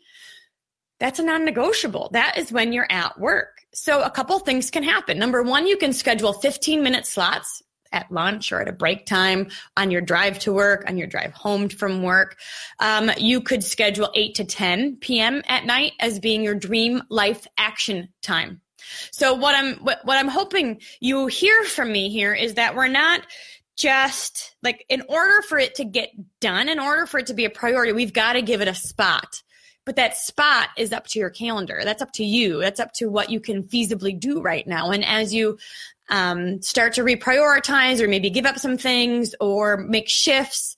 that's 1.00 1.18
a 1.18 1.22
non 1.22 1.44
negotiable. 1.44 2.10
That 2.12 2.38
is 2.38 2.52
when 2.52 2.72
you're 2.72 2.90
at 2.90 3.18
work. 3.18 3.62
So 3.72 4.02
a 4.02 4.10
couple 4.10 4.38
things 4.40 4.70
can 4.70 4.82
happen. 4.82 5.18
Number 5.18 5.42
one, 5.42 5.66
you 5.66 5.76
can 5.76 5.92
schedule 5.92 6.32
15 6.32 6.82
minute 6.82 7.06
slots 7.06 7.62
at 7.92 8.10
lunch 8.10 8.52
or 8.52 8.60
at 8.60 8.68
a 8.68 8.72
break 8.72 9.06
time 9.06 9.48
on 9.76 9.90
your 9.90 10.00
drive 10.00 10.38
to 10.40 10.52
work, 10.52 10.84
on 10.86 10.98
your 10.98 11.06
drive 11.06 11.32
home 11.32 11.68
from 11.68 12.02
work. 12.02 12.36
Um, 12.80 13.10
you 13.16 13.40
could 13.40 13.64
schedule 13.64 14.10
8 14.14 14.34
to 14.36 14.44
10 14.44 14.96
p.m. 14.96 15.42
at 15.48 15.64
night 15.64 15.92
as 16.00 16.18
being 16.18 16.42
your 16.42 16.54
dream 16.54 17.02
life 17.08 17.46
action 17.56 18.08
time. 18.22 18.60
So 19.10 19.34
what 19.34 19.54
I'm 19.54 19.76
what, 19.76 20.00
what 20.04 20.16
I'm 20.18 20.28
hoping 20.28 20.80
you 21.00 21.26
hear 21.26 21.64
from 21.64 21.92
me 21.92 22.10
here 22.10 22.32
is 22.32 22.54
that 22.54 22.74
we're 22.74 22.88
not 22.88 23.22
just 23.76 24.56
like 24.62 24.84
in 24.88 25.02
order 25.08 25.42
for 25.42 25.58
it 25.58 25.76
to 25.76 25.84
get 25.84 26.10
done, 26.40 26.68
in 26.68 26.80
order 26.80 27.06
for 27.06 27.18
it 27.18 27.26
to 27.26 27.34
be 27.34 27.44
a 27.44 27.50
priority, 27.50 27.92
we've 27.92 28.12
got 28.12 28.32
to 28.32 28.42
give 28.42 28.60
it 28.60 28.68
a 28.68 28.74
spot. 28.74 29.42
But 29.88 29.96
that 29.96 30.18
spot 30.18 30.68
is 30.76 30.92
up 30.92 31.06
to 31.06 31.18
your 31.18 31.30
calendar. 31.30 31.80
That's 31.82 32.02
up 32.02 32.12
to 32.12 32.22
you. 32.22 32.60
That's 32.60 32.78
up 32.78 32.92
to 32.96 33.06
what 33.06 33.30
you 33.30 33.40
can 33.40 33.62
feasibly 33.62 34.20
do 34.20 34.42
right 34.42 34.66
now. 34.66 34.90
And 34.90 35.02
as 35.02 35.32
you 35.32 35.56
um, 36.10 36.60
start 36.60 36.92
to 36.96 37.00
reprioritize 37.00 37.98
or 38.02 38.06
maybe 38.06 38.28
give 38.28 38.44
up 38.44 38.58
some 38.58 38.76
things 38.76 39.34
or 39.40 39.78
make 39.78 40.06
shifts, 40.06 40.76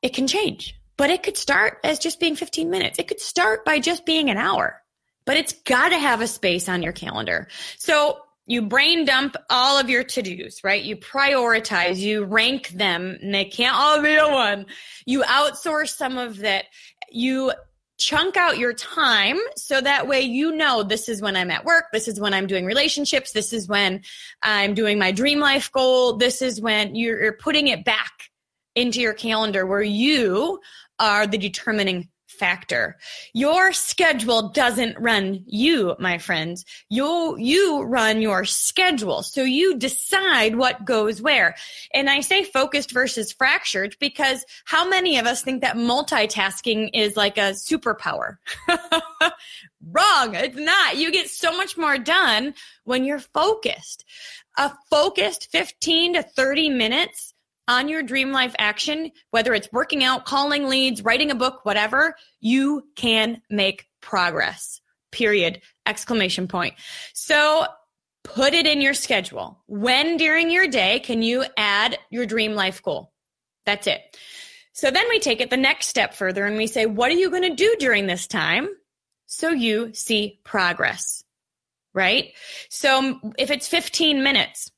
it 0.00 0.14
can 0.14 0.28
change. 0.28 0.78
But 0.96 1.10
it 1.10 1.24
could 1.24 1.36
start 1.36 1.78
as 1.82 1.98
just 1.98 2.20
being 2.20 2.36
15 2.36 2.70
minutes. 2.70 3.00
It 3.00 3.08
could 3.08 3.20
start 3.20 3.64
by 3.64 3.80
just 3.80 4.06
being 4.06 4.30
an 4.30 4.36
hour, 4.36 4.80
but 5.24 5.36
it's 5.36 5.52
got 5.52 5.88
to 5.88 5.98
have 5.98 6.20
a 6.20 6.28
space 6.28 6.68
on 6.68 6.84
your 6.84 6.92
calendar. 6.92 7.48
So 7.78 8.20
you 8.46 8.62
brain 8.62 9.06
dump 9.06 9.34
all 9.50 9.76
of 9.76 9.90
your 9.90 10.04
to-dos, 10.04 10.62
right? 10.62 10.84
You 10.84 10.96
prioritize, 10.96 11.96
you 11.96 12.22
rank 12.22 12.68
them, 12.68 13.18
and 13.20 13.34
they 13.34 13.46
can't 13.46 13.74
all 13.74 14.00
be 14.00 14.14
a 14.14 14.28
one. 14.28 14.66
You 15.04 15.22
outsource 15.22 15.96
some 15.96 16.16
of 16.16 16.38
that. 16.38 16.66
You 17.10 17.52
chunk 18.02 18.36
out 18.36 18.58
your 18.58 18.72
time 18.72 19.38
so 19.56 19.80
that 19.80 20.08
way 20.08 20.20
you 20.20 20.56
know 20.56 20.82
this 20.82 21.08
is 21.08 21.22
when 21.22 21.36
I'm 21.36 21.50
at 21.50 21.64
work, 21.64 21.84
this 21.92 22.08
is 22.08 22.18
when 22.18 22.34
I'm 22.34 22.48
doing 22.48 22.66
relationships, 22.66 23.32
this 23.32 23.52
is 23.52 23.68
when 23.68 24.02
I'm 24.42 24.74
doing 24.74 24.98
my 24.98 25.12
dream 25.12 25.38
life 25.38 25.70
goal, 25.70 26.16
this 26.16 26.42
is 26.42 26.60
when 26.60 26.94
you're, 26.94 27.32
putting 27.34 27.68
it 27.68 27.84
back 27.84 28.12
into 28.74 29.00
your 29.00 29.14
calendar 29.14 29.66
where 29.66 29.82
you 29.82 30.60
are 30.98 31.26
the 31.26 31.38
determining 31.38 32.08
factor. 32.42 32.96
Your 33.34 33.72
schedule 33.72 34.48
doesn't 34.48 34.98
run 34.98 35.44
you, 35.46 35.94
my 36.00 36.18
friends. 36.18 36.64
You, 36.88 37.36
you 37.38 37.82
run 37.82 38.20
your 38.20 38.44
schedule. 38.44 39.22
So 39.22 39.44
you 39.44 39.78
decide 39.78 40.56
what 40.56 40.84
goes 40.84 41.22
where. 41.22 41.54
And 41.94 42.10
I 42.10 42.18
say 42.18 42.42
focused 42.42 42.90
versus 42.90 43.32
fractured 43.32 43.94
because 44.00 44.44
how 44.64 44.88
many 44.88 45.18
of 45.18 45.26
us 45.26 45.42
think 45.42 45.60
that 45.60 45.76
multitasking 45.76 46.90
is 46.94 47.16
like 47.16 47.38
a 47.38 47.52
superpower? 47.52 48.38
Wrong. 48.68 50.34
It's 50.34 50.58
not. 50.58 50.96
You 50.96 51.12
get 51.12 51.28
so 51.28 51.56
much 51.56 51.78
more 51.78 51.96
done 51.96 52.54
when 52.82 53.04
you're 53.04 53.20
focused. 53.20 54.04
A 54.58 54.72
focused 54.90 55.52
15 55.52 56.14
to 56.14 56.24
30 56.24 56.70
minutes 56.70 57.31
on 57.68 57.88
your 57.88 58.02
dream 58.02 58.32
life 58.32 58.54
action, 58.58 59.12
whether 59.30 59.54
it's 59.54 59.68
working 59.72 60.02
out, 60.02 60.24
calling 60.24 60.68
leads, 60.68 61.02
writing 61.02 61.30
a 61.30 61.36
book, 61.36 61.64
whatever, 61.64 62.16
you 62.40 62.84
can 62.96 63.40
make 63.48 63.86
progress. 64.00 64.80
Period. 65.10 65.60
Exclamation 65.86 66.48
point. 66.48 66.74
So 67.12 67.66
put 68.24 68.54
it 68.54 68.66
in 68.66 68.80
your 68.80 68.94
schedule. 68.94 69.62
When 69.66 70.16
during 70.16 70.50
your 70.50 70.66
day 70.66 71.00
can 71.00 71.22
you 71.22 71.44
add 71.56 71.98
your 72.10 72.26
dream 72.26 72.54
life 72.54 72.82
goal? 72.82 73.12
That's 73.66 73.86
it. 73.86 74.00
So 74.72 74.90
then 74.90 75.08
we 75.08 75.20
take 75.20 75.40
it 75.40 75.50
the 75.50 75.56
next 75.56 75.88
step 75.88 76.14
further 76.14 76.46
and 76.46 76.56
we 76.56 76.66
say, 76.66 76.86
what 76.86 77.10
are 77.10 77.14
you 77.14 77.30
going 77.30 77.42
to 77.42 77.54
do 77.54 77.76
during 77.78 78.06
this 78.06 78.26
time 78.26 78.68
so 79.26 79.50
you 79.50 79.92
see 79.92 80.40
progress? 80.44 81.22
Right? 81.94 82.32
So 82.70 83.20
if 83.38 83.50
it's 83.50 83.68
15 83.68 84.22
minutes, 84.22 84.70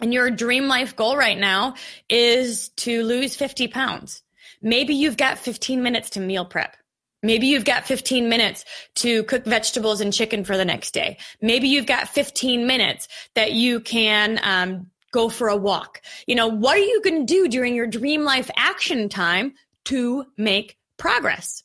and 0.00 0.12
your 0.12 0.30
dream 0.30 0.66
life 0.68 0.96
goal 0.96 1.16
right 1.16 1.38
now 1.38 1.74
is 2.08 2.70
to 2.70 3.02
lose 3.04 3.36
50 3.36 3.68
pounds. 3.68 4.22
Maybe 4.60 4.94
you've 4.94 5.16
got 5.16 5.38
15 5.38 5.82
minutes 5.82 6.10
to 6.10 6.20
meal 6.20 6.44
prep. 6.44 6.76
Maybe 7.22 7.46
you've 7.46 7.64
got 7.64 7.86
15 7.86 8.28
minutes 8.28 8.64
to 8.96 9.24
cook 9.24 9.44
vegetables 9.44 10.00
and 10.00 10.12
chicken 10.12 10.44
for 10.44 10.58
the 10.58 10.64
next 10.64 10.92
day. 10.92 11.16
Maybe 11.40 11.68
you've 11.68 11.86
got 11.86 12.08
15 12.08 12.66
minutes 12.66 13.08
that 13.34 13.52
you 13.52 13.80
can 13.80 14.38
um, 14.42 14.90
go 15.10 15.30
for 15.30 15.48
a 15.48 15.56
walk. 15.56 16.02
You 16.26 16.34
know, 16.34 16.48
what 16.48 16.76
are 16.76 16.82
you 16.82 17.00
going 17.02 17.26
to 17.26 17.34
do 17.34 17.48
during 17.48 17.74
your 17.74 17.86
dream 17.86 18.24
life 18.24 18.50
action 18.56 19.08
time 19.08 19.54
to 19.86 20.26
make 20.36 20.76
progress? 20.98 21.62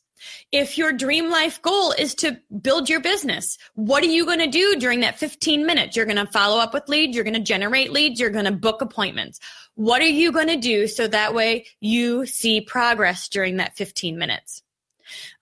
If 0.52 0.78
your 0.78 0.92
dream 0.92 1.30
life 1.30 1.60
goal 1.62 1.92
is 1.92 2.14
to 2.16 2.40
build 2.60 2.88
your 2.88 3.00
business, 3.00 3.58
what 3.74 4.02
are 4.02 4.06
you 4.06 4.24
going 4.24 4.38
to 4.38 4.46
do 4.46 4.76
during 4.76 5.00
that 5.00 5.18
15 5.18 5.66
minutes? 5.66 5.96
You're 5.96 6.06
going 6.06 6.24
to 6.24 6.30
follow 6.32 6.58
up 6.58 6.74
with 6.74 6.88
leads. 6.88 7.14
You're 7.14 7.24
going 7.24 7.34
to 7.34 7.40
generate 7.40 7.92
leads. 7.92 8.20
You're 8.20 8.30
going 8.30 8.44
to 8.44 8.52
book 8.52 8.82
appointments. 8.82 9.40
What 9.74 10.02
are 10.02 10.08
you 10.08 10.32
going 10.32 10.48
to 10.48 10.56
do 10.56 10.86
so 10.86 11.06
that 11.06 11.34
way 11.34 11.66
you 11.80 12.26
see 12.26 12.60
progress 12.60 13.28
during 13.28 13.56
that 13.56 13.76
15 13.76 14.18
minutes? 14.18 14.62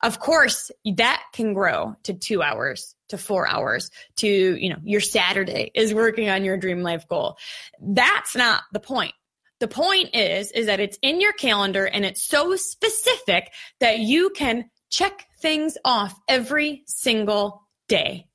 Of 0.03 0.21
course, 0.21 0.71
that 0.97 1.23
can 1.33 1.55
grow 1.55 1.97
to 2.05 2.15
two 2.15 2.43
hours, 2.43 2.95
to 3.09 3.19
four 3.19 3.49
hours, 3.49 3.91
to, 4.17 4.29
you 4.29 4.71
know, 4.71 4.79
your 4.83 5.01
Saturday 5.01 5.71
is 5.75 5.93
working 5.93 6.29
on 6.29 6.45
your 6.45 6.57
dream 6.57 6.83
life 6.83 7.07
goal. 7.09 7.37
That's 7.81 8.35
not 8.37 8.63
the 8.73 8.81
point. 8.81 9.15
The 9.61 9.69
point 9.69 10.15
is, 10.15 10.53
is 10.53 10.67
that 10.67 10.81
it's 10.81 10.99
in 11.03 11.21
your 11.21 11.33
calendar 11.33 11.85
and 11.85 12.05
it's 12.05 12.27
so 12.27 12.55
specific 12.57 13.53
that 13.81 13.99
you 13.99 14.31
can 14.31 14.71
check 14.91 15.27
things 15.41 15.77
off 15.85 16.19
every 16.29 16.85
single 16.87 17.63
day. 17.89 18.29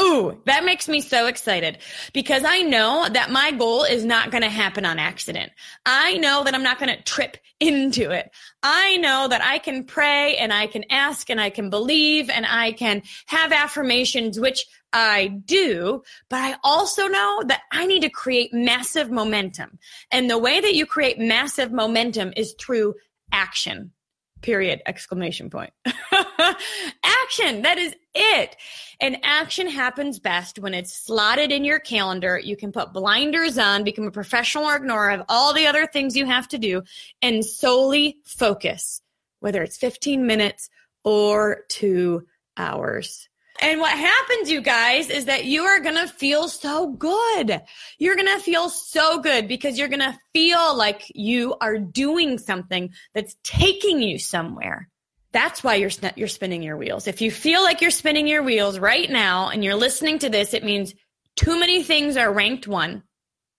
Ooh, 0.00 0.40
that 0.46 0.64
makes 0.64 0.88
me 0.88 1.00
so 1.00 1.26
excited 1.26 1.78
because 2.12 2.44
I 2.44 2.60
know 2.60 3.08
that 3.10 3.30
my 3.30 3.50
goal 3.50 3.82
is 3.82 4.04
not 4.04 4.30
going 4.30 4.42
to 4.42 4.48
happen 4.48 4.84
on 4.84 4.98
accident. 4.98 5.50
I 5.84 6.16
know 6.18 6.44
that 6.44 6.54
I'm 6.54 6.62
not 6.62 6.78
going 6.78 6.94
to 6.96 7.02
trip 7.02 7.36
into 7.60 8.10
it. 8.10 8.30
I 8.62 8.96
know 8.98 9.28
that 9.28 9.42
I 9.42 9.58
can 9.58 9.84
pray 9.84 10.36
and 10.36 10.52
I 10.52 10.66
can 10.66 10.84
ask 10.90 11.28
and 11.28 11.40
I 11.40 11.50
can 11.50 11.70
believe 11.70 12.30
and 12.30 12.46
I 12.46 12.72
can 12.72 13.02
have 13.26 13.52
affirmations, 13.52 14.38
which 14.38 14.66
I 14.92 15.28
do, 15.44 16.02
but 16.30 16.40
I 16.40 16.56
also 16.64 17.08
know 17.08 17.42
that 17.46 17.62
I 17.72 17.86
need 17.86 18.02
to 18.02 18.10
create 18.10 18.54
massive 18.54 19.10
momentum. 19.10 19.78
And 20.10 20.30
the 20.30 20.38
way 20.38 20.60
that 20.60 20.74
you 20.74 20.86
create 20.86 21.18
massive 21.18 21.72
momentum 21.72 22.32
is 22.36 22.54
through 22.58 22.94
action 23.32 23.92
period 24.40 24.80
exclamation 24.86 25.50
point 25.50 25.72
action 25.84 27.62
that 27.62 27.74
is 27.76 27.92
it 28.18 28.56
and 29.00 29.18
action 29.22 29.68
happens 29.68 30.18
best 30.18 30.58
when 30.58 30.74
it's 30.74 30.92
slotted 30.92 31.52
in 31.52 31.64
your 31.64 31.78
calendar 31.78 32.38
you 32.38 32.56
can 32.56 32.72
put 32.72 32.92
blinders 32.92 33.58
on 33.58 33.84
become 33.84 34.06
a 34.06 34.10
professional 34.10 34.64
or 34.64 34.76
ignore 34.76 35.10
of 35.10 35.22
all 35.28 35.54
the 35.54 35.66
other 35.66 35.86
things 35.86 36.16
you 36.16 36.26
have 36.26 36.48
to 36.48 36.58
do 36.58 36.82
and 37.22 37.44
solely 37.44 38.18
focus 38.24 39.00
whether 39.40 39.62
it's 39.62 39.76
15 39.76 40.26
minutes 40.26 40.68
or 41.04 41.64
two 41.68 42.26
hours 42.56 43.28
and 43.60 43.80
what 43.80 43.98
happens, 43.98 44.50
you 44.50 44.60
guys, 44.60 45.10
is 45.10 45.24
that 45.24 45.44
you 45.44 45.64
are 45.64 45.80
going 45.80 45.96
to 45.96 46.06
feel 46.06 46.46
so 46.46 46.92
good. 46.92 47.60
You're 47.98 48.14
going 48.14 48.28
to 48.28 48.38
feel 48.38 48.68
so 48.68 49.18
good 49.18 49.48
because 49.48 49.78
you're 49.78 49.88
going 49.88 49.98
to 49.98 50.16
feel 50.32 50.76
like 50.76 51.02
you 51.08 51.56
are 51.60 51.78
doing 51.78 52.38
something 52.38 52.90
that's 53.14 53.36
taking 53.42 54.00
you 54.00 54.18
somewhere. 54.18 54.88
That's 55.32 55.62
why 55.62 55.74
you're, 55.74 55.90
you're 56.16 56.28
spinning 56.28 56.62
your 56.62 56.76
wheels. 56.76 57.06
If 57.06 57.20
you 57.20 57.30
feel 57.30 57.62
like 57.62 57.80
you're 57.80 57.90
spinning 57.90 58.26
your 58.26 58.42
wheels 58.42 58.78
right 58.78 59.08
now 59.08 59.48
and 59.48 59.62
you're 59.62 59.74
listening 59.74 60.20
to 60.20 60.30
this, 60.30 60.54
it 60.54 60.64
means 60.64 60.94
too 61.36 61.58
many 61.58 61.82
things 61.82 62.16
are 62.16 62.32
ranked 62.32 62.66
one. 62.66 63.02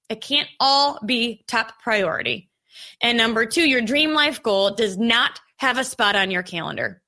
It 0.10 0.22
can't 0.22 0.50
all 0.60 1.00
be 1.06 1.44
top 1.48 1.80
priority. 1.82 2.50
And 3.02 3.18
number 3.18 3.46
two, 3.46 3.68
your 3.68 3.82
dream 3.82 4.14
life 4.14 4.42
goal 4.42 4.72
does 4.72 4.98
not 4.98 5.40
have 5.58 5.78
a 5.78 5.84
spot 5.84 6.16
on 6.16 6.32
your 6.32 6.44
calendar. 6.44 7.02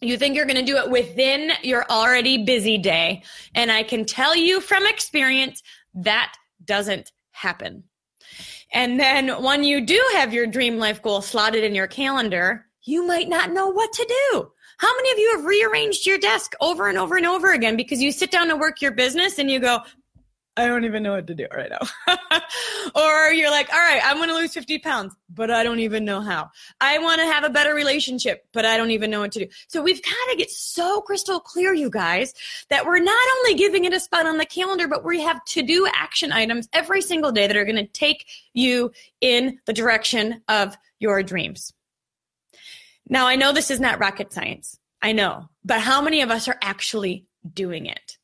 You 0.00 0.16
think 0.16 0.36
you're 0.36 0.46
going 0.46 0.64
to 0.64 0.72
do 0.72 0.78
it 0.78 0.90
within 0.90 1.52
your 1.62 1.84
already 1.90 2.44
busy 2.44 2.78
day. 2.78 3.22
And 3.54 3.70
I 3.70 3.82
can 3.82 4.04
tell 4.04 4.34
you 4.34 4.60
from 4.60 4.86
experience 4.86 5.62
that 5.94 6.34
doesn't 6.64 7.12
happen. 7.30 7.84
And 8.72 8.98
then 8.98 9.42
when 9.42 9.62
you 9.62 9.86
do 9.86 10.02
have 10.14 10.32
your 10.32 10.46
dream 10.46 10.78
life 10.78 11.02
goal 11.02 11.22
slotted 11.22 11.62
in 11.62 11.74
your 11.74 11.86
calendar, 11.86 12.66
you 12.84 13.06
might 13.06 13.28
not 13.28 13.52
know 13.52 13.68
what 13.68 13.92
to 13.92 14.04
do. 14.32 14.50
How 14.78 14.94
many 14.96 15.12
of 15.12 15.18
you 15.18 15.36
have 15.36 15.44
rearranged 15.44 16.06
your 16.06 16.18
desk 16.18 16.54
over 16.60 16.88
and 16.88 16.98
over 16.98 17.16
and 17.16 17.26
over 17.26 17.52
again 17.52 17.76
because 17.76 18.02
you 18.02 18.12
sit 18.12 18.30
down 18.30 18.48
to 18.48 18.56
work 18.56 18.82
your 18.82 18.92
business 18.92 19.38
and 19.38 19.50
you 19.50 19.60
go, 19.60 19.80
I 20.56 20.68
don't 20.68 20.84
even 20.84 21.02
know 21.02 21.14
what 21.14 21.26
to 21.26 21.34
do 21.34 21.48
right 21.52 21.70
now. 21.70 22.14
or 22.94 23.32
you're 23.32 23.50
like, 23.50 23.72
all 23.72 23.78
right, 23.78 24.00
I'm 24.04 24.18
going 24.18 24.28
to 24.28 24.36
lose 24.36 24.52
50 24.52 24.78
pounds, 24.78 25.14
but 25.28 25.50
I 25.50 25.64
don't 25.64 25.80
even 25.80 26.04
know 26.04 26.20
how. 26.20 26.50
I 26.80 26.98
want 26.98 27.20
to 27.20 27.26
have 27.26 27.42
a 27.42 27.50
better 27.50 27.74
relationship, 27.74 28.46
but 28.52 28.64
I 28.64 28.76
don't 28.76 28.92
even 28.92 29.10
know 29.10 29.20
what 29.20 29.32
to 29.32 29.40
do. 29.40 29.48
So 29.66 29.82
we've 29.82 30.00
got 30.00 30.30
to 30.30 30.36
get 30.36 30.50
so 30.50 31.00
crystal 31.00 31.40
clear, 31.40 31.74
you 31.74 31.90
guys, 31.90 32.34
that 32.70 32.86
we're 32.86 33.00
not 33.00 33.28
only 33.38 33.54
giving 33.54 33.84
it 33.84 33.92
a 33.92 33.98
spot 33.98 34.26
on 34.26 34.38
the 34.38 34.46
calendar, 34.46 34.86
but 34.86 35.04
we 35.04 35.20
have 35.22 35.44
to 35.46 35.62
do 35.62 35.88
action 35.92 36.30
items 36.30 36.68
every 36.72 37.02
single 37.02 37.32
day 37.32 37.48
that 37.48 37.56
are 37.56 37.64
going 37.64 37.74
to 37.74 37.86
take 37.86 38.26
you 38.52 38.92
in 39.20 39.58
the 39.66 39.72
direction 39.72 40.40
of 40.48 40.76
your 41.00 41.24
dreams. 41.24 41.73
Now, 43.08 43.26
I 43.26 43.36
know 43.36 43.52
this 43.52 43.70
is 43.70 43.80
not 43.80 44.00
rocket 44.00 44.32
science. 44.32 44.78
I 45.02 45.12
know. 45.12 45.48
But 45.64 45.80
how 45.80 46.00
many 46.00 46.22
of 46.22 46.30
us 46.30 46.48
are 46.48 46.58
actually 46.62 47.26
doing 47.52 47.86
it? 47.86 48.18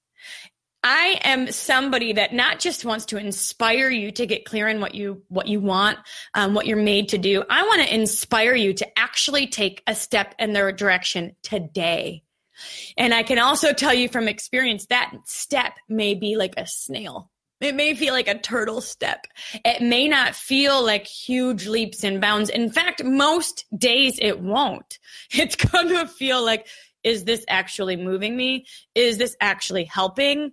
I 0.83 1.21
am 1.25 1.53
somebody 1.53 2.15
that 2.15 2.33
not 2.33 2.59
just 2.59 2.87
wants 2.87 3.07
to 3.07 3.19
inspire 3.19 3.91
you 3.91 4.11
to 4.13 4.27
get 4.27 4.47
clear 4.47 4.67
on 4.69 4.81
what 4.81 4.95
you 4.95 5.23
what 5.29 5.47
you 5.47 5.61
want, 5.61 5.99
um, 6.33 6.55
what 6.55 6.67
you're 6.67 6.79
made 6.79 7.11
to 7.11 7.19
do. 7.19 7.45
I 7.51 7.65
want 7.65 7.83
to 7.83 7.95
inspire 7.95 8.55
you 8.55 8.73
to 8.75 8.99
actually 8.99 9.47
take 9.47 9.83
a 9.87 9.95
step 9.95 10.35
in 10.39 10.55
their 10.55 10.73
direction 10.73 11.37
today. 11.43 12.23
And 12.97 13.13
I 13.13 13.23
can 13.25 13.39
also 13.39 13.73
tell 13.75 13.93
you 13.93 14.09
from 14.09 14.27
experience 14.27 14.87
that 14.87 15.13
step 15.25 15.75
may 15.89 16.15
be 16.15 16.37
like 16.37 16.55
a 16.57 16.67
snail. 16.67 17.31
It 17.61 17.75
may 17.75 17.95
feel 17.95 18.15
like 18.15 18.29
a 18.29 18.39
turtle 18.39 18.81
step. 18.81 19.27
It 19.65 19.83
may 19.83 20.09
not 20.09 20.35
feel 20.35 20.85
like 20.85 21.07
huge 21.07 21.67
leaps 21.67 22.05
and 22.05 22.21
bounds. 22.21 22.49
In 22.49 22.71
fact, 22.71 23.05
most 23.05 23.67
days 23.77 24.19
it 24.21 24.41
won't. 24.41 24.99
It's 25.33 25.57
going 25.57 25.89
to 25.89 26.07
feel 26.07 26.45
like 26.45 26.67
is 27.03 27.25
this 27.25 27.45
actually 27.49 27.97
moving 27.97 28.37
me? 28.37 28.67
Is 28.95 29.17
this 29.17 29.37
actually 29.41 29.85
helping? 29.85 30.53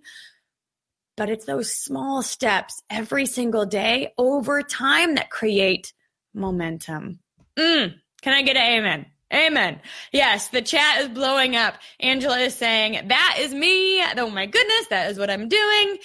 But 1.16 1.30
it's 1.30 1.44
those 1.44 1.74
small 1.74 2.22
steps 2.22 2.82
every 2.88 3.26
single 3.26 3.66
day 3.66 4.12
over 4.16 4.62
time 4.62 5.16
that 5.16 5.30
create 5.30 5.92
momentum. 6.32 7.18
Mm, 7.58 7.94
can 8.22 8.32
I 8.32 8.42
get 8.42 8.56
an 8.56 8.78
amen? 8.78 9.06
Amen. 9.34 9.80
Yes, 10.10 10.48
the 10.48 10.62
chat 10.62 11.02
is 11.02 11.08
blowing 11.08 11.54
up. 11.54 11.74
Angela 12.00 12.38
is 12.38 12.54
saying, 12.54 13.08
that 13.08 13.36
is 13.40 13.52
me. 13.52 14.02
Oh 14.16 14.30
my 14.30 14.46
goodness, 14.46 14.86
that 14.88 15.10
is 15.10 15.18
what 15.18 15.28
I'm 15.28 15.48
doing. 15.48 15.98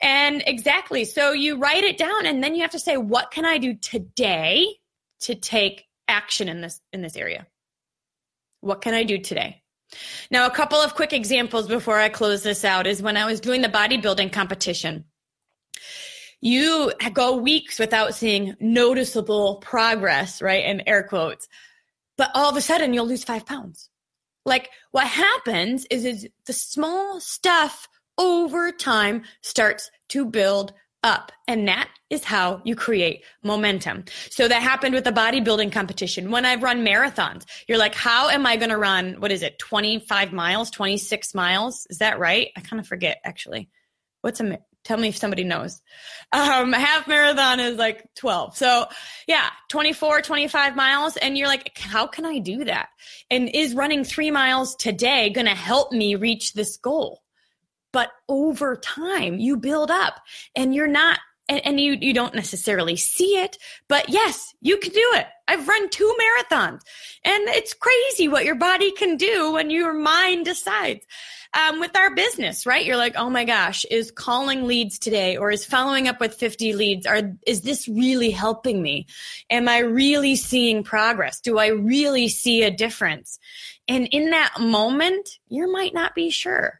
And 0.00 0.42
exactly. 0.46 1.04
So 1.04 1.32
you 1.32 1.58
write 1.58 1.84
it 1.84 1.98
down 1.98 2.26
and 2.26 2.42
then 2.42 2.54
you 2.54 2.62
have 2.62 2.70
to 2.70 2.78
say, 2.78 2.96
what 2.96 3.30
can 3.30 3.44
I 3.44 3.58
do 3.58 3.74
today 3.74 4.66
to 5.20 5.34
take 5.34 5.84
action 6.08 6.48
in 6.48 6.60
this, 6.60 6.80
in 6.92 7.02
this 7.02 7.16
area? 7.16 7.46
What 8.60 8.80
can 8.80 8.94
I 8.94 9.04
do 9.04 9.18
today? 9.18 9.62
Now, 10.30 10.46
a 10.46 10.50
couple 10.50 10.78
of 10.78 10.94
quick 10.94 11.12
examples 11.12 11.66
before 11.66 11.98
I 11.98 12.08
close 12.08 12.42
this 12.42 12.64
out 12.64 12.86
is 12.86 13.02
when 13.02 13.16
I 13.16 13.26
was 13.26 13.40
doing 13.40 13.60
the 13.60 13.68
bodybuilding 13.68 14.32
competition. 14.32 15.04
You 16.40 16.92
go 17.12 17.36
weeks 17.36 17.78
without 17.78 18.14
seeing 18.14 18.56
noticeable 18.60 19.56
progress, 19.56 20.40
right? 20.40 20.64
In 20.64 20.88
air 20.88 21.02
quotes. 21.02 21.48
But 22.16 22.30
all 22.34 22.48
of 22.48 22.56
a 22.56 22.62
sudden 22.62 22.94
you'll 22.94 23.06
lose 23.06 23.24
five 23.24 23.44
pounds. 23.44 23.90
Like 24.46 24.70
what 24.90 25.06
happens 25.06 25.86
is, 25.90 26.04
is 26.04 26.28
the 26.46 26.52
small 26.54 27.20
stuff 27.20 27.88
over 28.20 28.70
time 28.70 29.22
starts 29.40 29.90
to 30.10 30.26
build 30.26 30.74
up. 31.02 31.32
And 31.48 31.66
that 31.66 31.88
is 32.10 32.22
how 32.22 32.60
you 32.64 32.76
create 32.76 33.24
momentum. 33.42 34.04
So 34.30 34.46
that 34.46 34.62
happened 34.62 34.94
with 34.94 35.04
the 35.04 35.12
bodybuilding 35.12 35.72
competition. 35.72 36.30
When 36.30 36.44
I've 36.44 36.62
run 36.62 36.84
marathons, 36.84 37.44
you're 37.66 37.78
like, 37.78 37.94
how 37.94 38.28
am 38.28 38.46
I 38.46 38.56
going 38.56 38.68
to 38.68 38.76
run? 38.76 39.14
What 39.20 39.32
is 39.32 39.42
it? 39.42 39.58
25 39.58 40.32
miles, 40.32 40.70
26 40.70 41.34
miles? 41.34 41.86
Is 41.88 41.98
that 41.98 42.18
right? 42.18 42.48
I 42.56 42.60
kind 42.60 42.78
of 42.78 42.86
forget 42.86 43.18
actually. 43.24 43.70
What's 44.20 44.40
a, 44.40 44.58
tell 44.84 44.98
me 44.98 45.08
if 45.08 45.16
somebody 45.16 45.44
knows. 45.44 45.80
Um, 46.32 46.74
half 46.74 47.08
marathon 47.08 47.60
is 47.60 47.78
like 47.78 48.06
12. 48.16 48.58
So 48.58 48.86
yeah, 49.26 49.48
24, 49.70 50.20
25 50.20 50.76
miles. 50.76 51.16
And 51.16 51.38
you're 51.38 51.48
like, 51.48 51.78
how 51.78 52.06
can 52.06 52.26
I 52.26 52.38
do 52.40 52.64
that? 52.64 52.90
And 53.30 53.48
is 53.48 53.74
running 53.74 54.04
three 54.04 54.30
miles 54.30 54.76
today 54.76 55.30
going 55.30 55.46
to 55.46 55.54
help 55.54 55.92
me 55.92 56.16
reach 56.16 56.52
this 56.52 56.76
goal? 56.76 57.22
But 57.92 58.10
over 58.28 58.76
time 58.76 59.38
you 59.38 59.56
build 59.56 59.90
up 59.90 60.20
and 60.54 60.74
you're 60.74 60.86
not 60.86 61.18
and, 61.48 61.66
and, 61.66 61.80
you 61.80 61.96
you 62.00 62.14
don't 62.14 62.34
necessarily 62.34 62.96
see 62.96 63.36
it 63.36 63.58
but 63.88 64.08
yes 64.08 64.54
you 64.60 64.76
can 64.76 64.92
do 64.92 65.10
it. 65.14 65.26
I've 65.48 65.66
run 65.66 65.88
two 65.88 66.14
marathons 66.20 66.80
and 67.24 67.48
it's 67.48 67.74
crazy 67.74 68.28
what 68.28 68.44
your 68.44 68.54
body 68.54 68.92
can 68.92 69.16
do 69.16 69.52
when 69.52 69.70
your 69.70 69.92
mind 69.92 70.44
decides. 70.44 71.04
Um, 71.52 71.80
with 71.80 71.96
our 71.96 72.14
business 72.14 72.66
right? 72.66 72.86
You're 72.86 72.96
like 72.96 73.16
oh 73.16 73.28
my 73.30 73.44
gosh 73.44 73.84
is 73.86 74.12
calling 74.12 74.68
leads 74.68 74.98
today 75.00 75.36
or 75.36 75.50
is 75.50 75.64
following 75.64 76.06
up 76.06 76.20
with 76.20 76.34
50 76.34 76.74
leads 76.74 77.06
are 77.06 77.32
is 77.44 77.62
this 77.62 77.88
really 77.88 78.30
helping 78.30 78.80
me? 78.80 79.06
Am 79.50 79.68
i 79.68 79.78
really 79.78 80.36
seeing 80.36 80.84
progress? 80.84 81.40
Do 81.40 81.58
i 81.58 81.66
really 81.66 82.28
see 82.28 82.62
a 82.62 82.70
difference? 82.70 83.40
And 83.88 84.06
in 84.12 84.30
that 84.30 84.60
moment 84.60 85.40
you 85.48 85.72
might 85.72 85.94
not 85.94 86.14
be 86.14 86.30
sure 86.30 86.79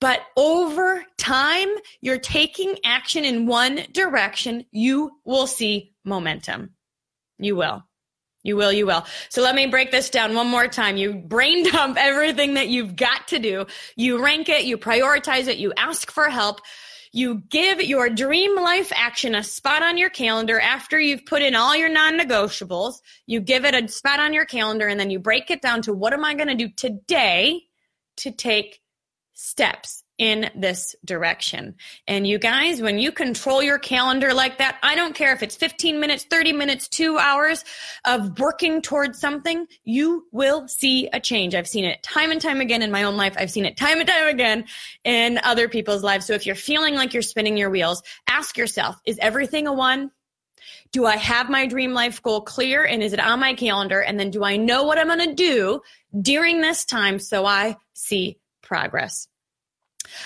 but 0.00 0.22
over 0.36 1.04
time, 1.18 1.68
you're 2.00 2.18
taking 2.18 2.76
action 2.84 3.24
in 3.24 3.46
one 3.46 3.82
direction, 3.92 4.64
you 4.70 5.10
will 5.24 5.46
see 5.46 5.92
momentum. 6.04 6.70
You 7.38 7.56
will. 7.56 7.84
You 8.42 8.56
will, 8.56 8.72
you 8.72 8.86
will. 8.86 9.04
So 9.28 9.42
let 9.42 9.54
me 9.54 9.66
break 9.66 9.90
this 9.90 10.08
down 10.08 10.34
one 10.34 10.46
more 10.46 10.66
time. 10.66 10.96
You 10.96 11.12
brain 11.14 11.64
dump 11.64 11.96
everything 12.00 12.54
that 12.54 12.68
you've 12.68 12.96
got 12.96 13.28
to 13.28 13.38
do. 13.38 13.66
You 13.96 14.24
rank 14.24 14.48
it, 14.48 14.64
you 14.64 14.78
prioritize 14.78 15.46
it, 15.46 15.58
you 15.58 15.72
ask 15.76 16.10
for 16.10 16.28
help. 16.30 16.60
You 17.12 17.42
give 17.50 17.82
your 17.82 18.08
dream 18.08 18.54
life 18.56 18.92
action 18.94 19.34
a 19.34 19.42
spot 19.42 19.82
on 19.82 19.98
your 19.98 20.10
calendar 20.10 20.60
after 20.60 20.98
you've 20.98 21.26
put 21.26 21.42
in 21.42 21.56
all 21.56 21.76
your 21.76 21.88
non 21.88 22.18
negotiables. 22.18 23.00
You 23.26 23.40
give 23.40 23.64
it 23.64 23.74
a 23.74 23.88
spot 23.88 24.20
on 24.20 24.32
your 24.32 24.44
calendar 24.44 24.86
and 24.86 24.98
then 24.98 25.10
you 25.10 25.18
break 25.18 25.50
it 25.50 25.60
down 25.60 25.82
to 25.82 25.92
what 25.92 26.12
am 26.12 26.24
I 26.24 26.34
going 26.34 26.48
to 26.48 26.54
do 26.54 26.68
today 26.68 27.62
to 28.18 28.30
take 28.30 28.79
steps 29.40 30.04
in 30.18 30.50
this 30.54 30.94
direction. 31.02 31.74
And 32.06 32.26
you 32.26 32.38
guys, 32.38 32.82
when 32.82 32.98
you 32.98 33.10
control 33.10 33.62
your 33.62 33.78
calendar 33.78 34.34
like 34.34 34.58
that, 34.58 34.78
I 34.82 34.94
don't 34.94 35.14
care 35.14 35.32
if 35.32 35.42
it's 35.42 35.56
15 35.56 35.98
minutes, 35.98 36.26
30 36.28 36.52
minutes, 36.52 36.88
two 36.88 37.16
hours 37.16 37.64
of 38.04 38.38
working 38.38 38.82
towards 38.82 39.18
something, 39.18 39.66
you 39.82 40.26
will 40.30 40.68
see 40.68 41.08
a 41.14 41.20
change. 41.20 41.54
I've 41.54 41.66
seen 41.66 41.86
it 41.86 42.02
time 42.02 42.30
and 42.30 42.40
time 42.40 42.60
again 42.60 42.82
in 42.82 42.90
my 42.90 43.04
own 43.04 43.16
life. 43.16 43.34
I've 43.38 43.50
seen 43.50 43.64
it 43.64 43.78
time 43.78 43.98
and 43.98 44.06
time 44.06 44.28
again 44.28 44.66
in 45.04 45.40
other 45.42 45.70
people's 45.70 46.02
lives. 46.02 46.26
So 46.26 46.34
if 46.34 46.44
you're 46.44 46.54
feeling 46.54 46.94
like 46.94 47.14
you're 47.14 47.22
spinning 47.22 47.56
your 47.56 47.70
wheels, 47.70 48.02
ask 48.28 48.58
yourself, 48.58 49.00
is 49.06 49.18
everything 49.22 49.66
a 49.66 49.72
one? 49.72 50.10
Do 50.92 51.06
I 51.06 51.16
have 51.16 51.48
my 51.48 51.66
dream 51.66 51.94
life 51.94 52.22
goal 52.22 52.42
clear 52.42 52.84
and 52.84 53.02
is 53.02 53.14
it 53.14 53.20
on 53.20 53.40
my 53.40 53.54
calendar? 53.54 54.02
And 54.02 54.20
then 54.20 54.30
do 54.30 54.44
I 54.44 54.58
know 54.58 54.82
what 54.82 54.98
I'm 54.98 55.06
going 55.06 55.30
to 55.30 55.34
do 55.34 55.80
during 56.20 56.60
this 56.60 56.84
time 56.84 57.18
so 57.18 57.46
I 57.46 57.76
see 57.94 58.38
progress? 58.60 59.29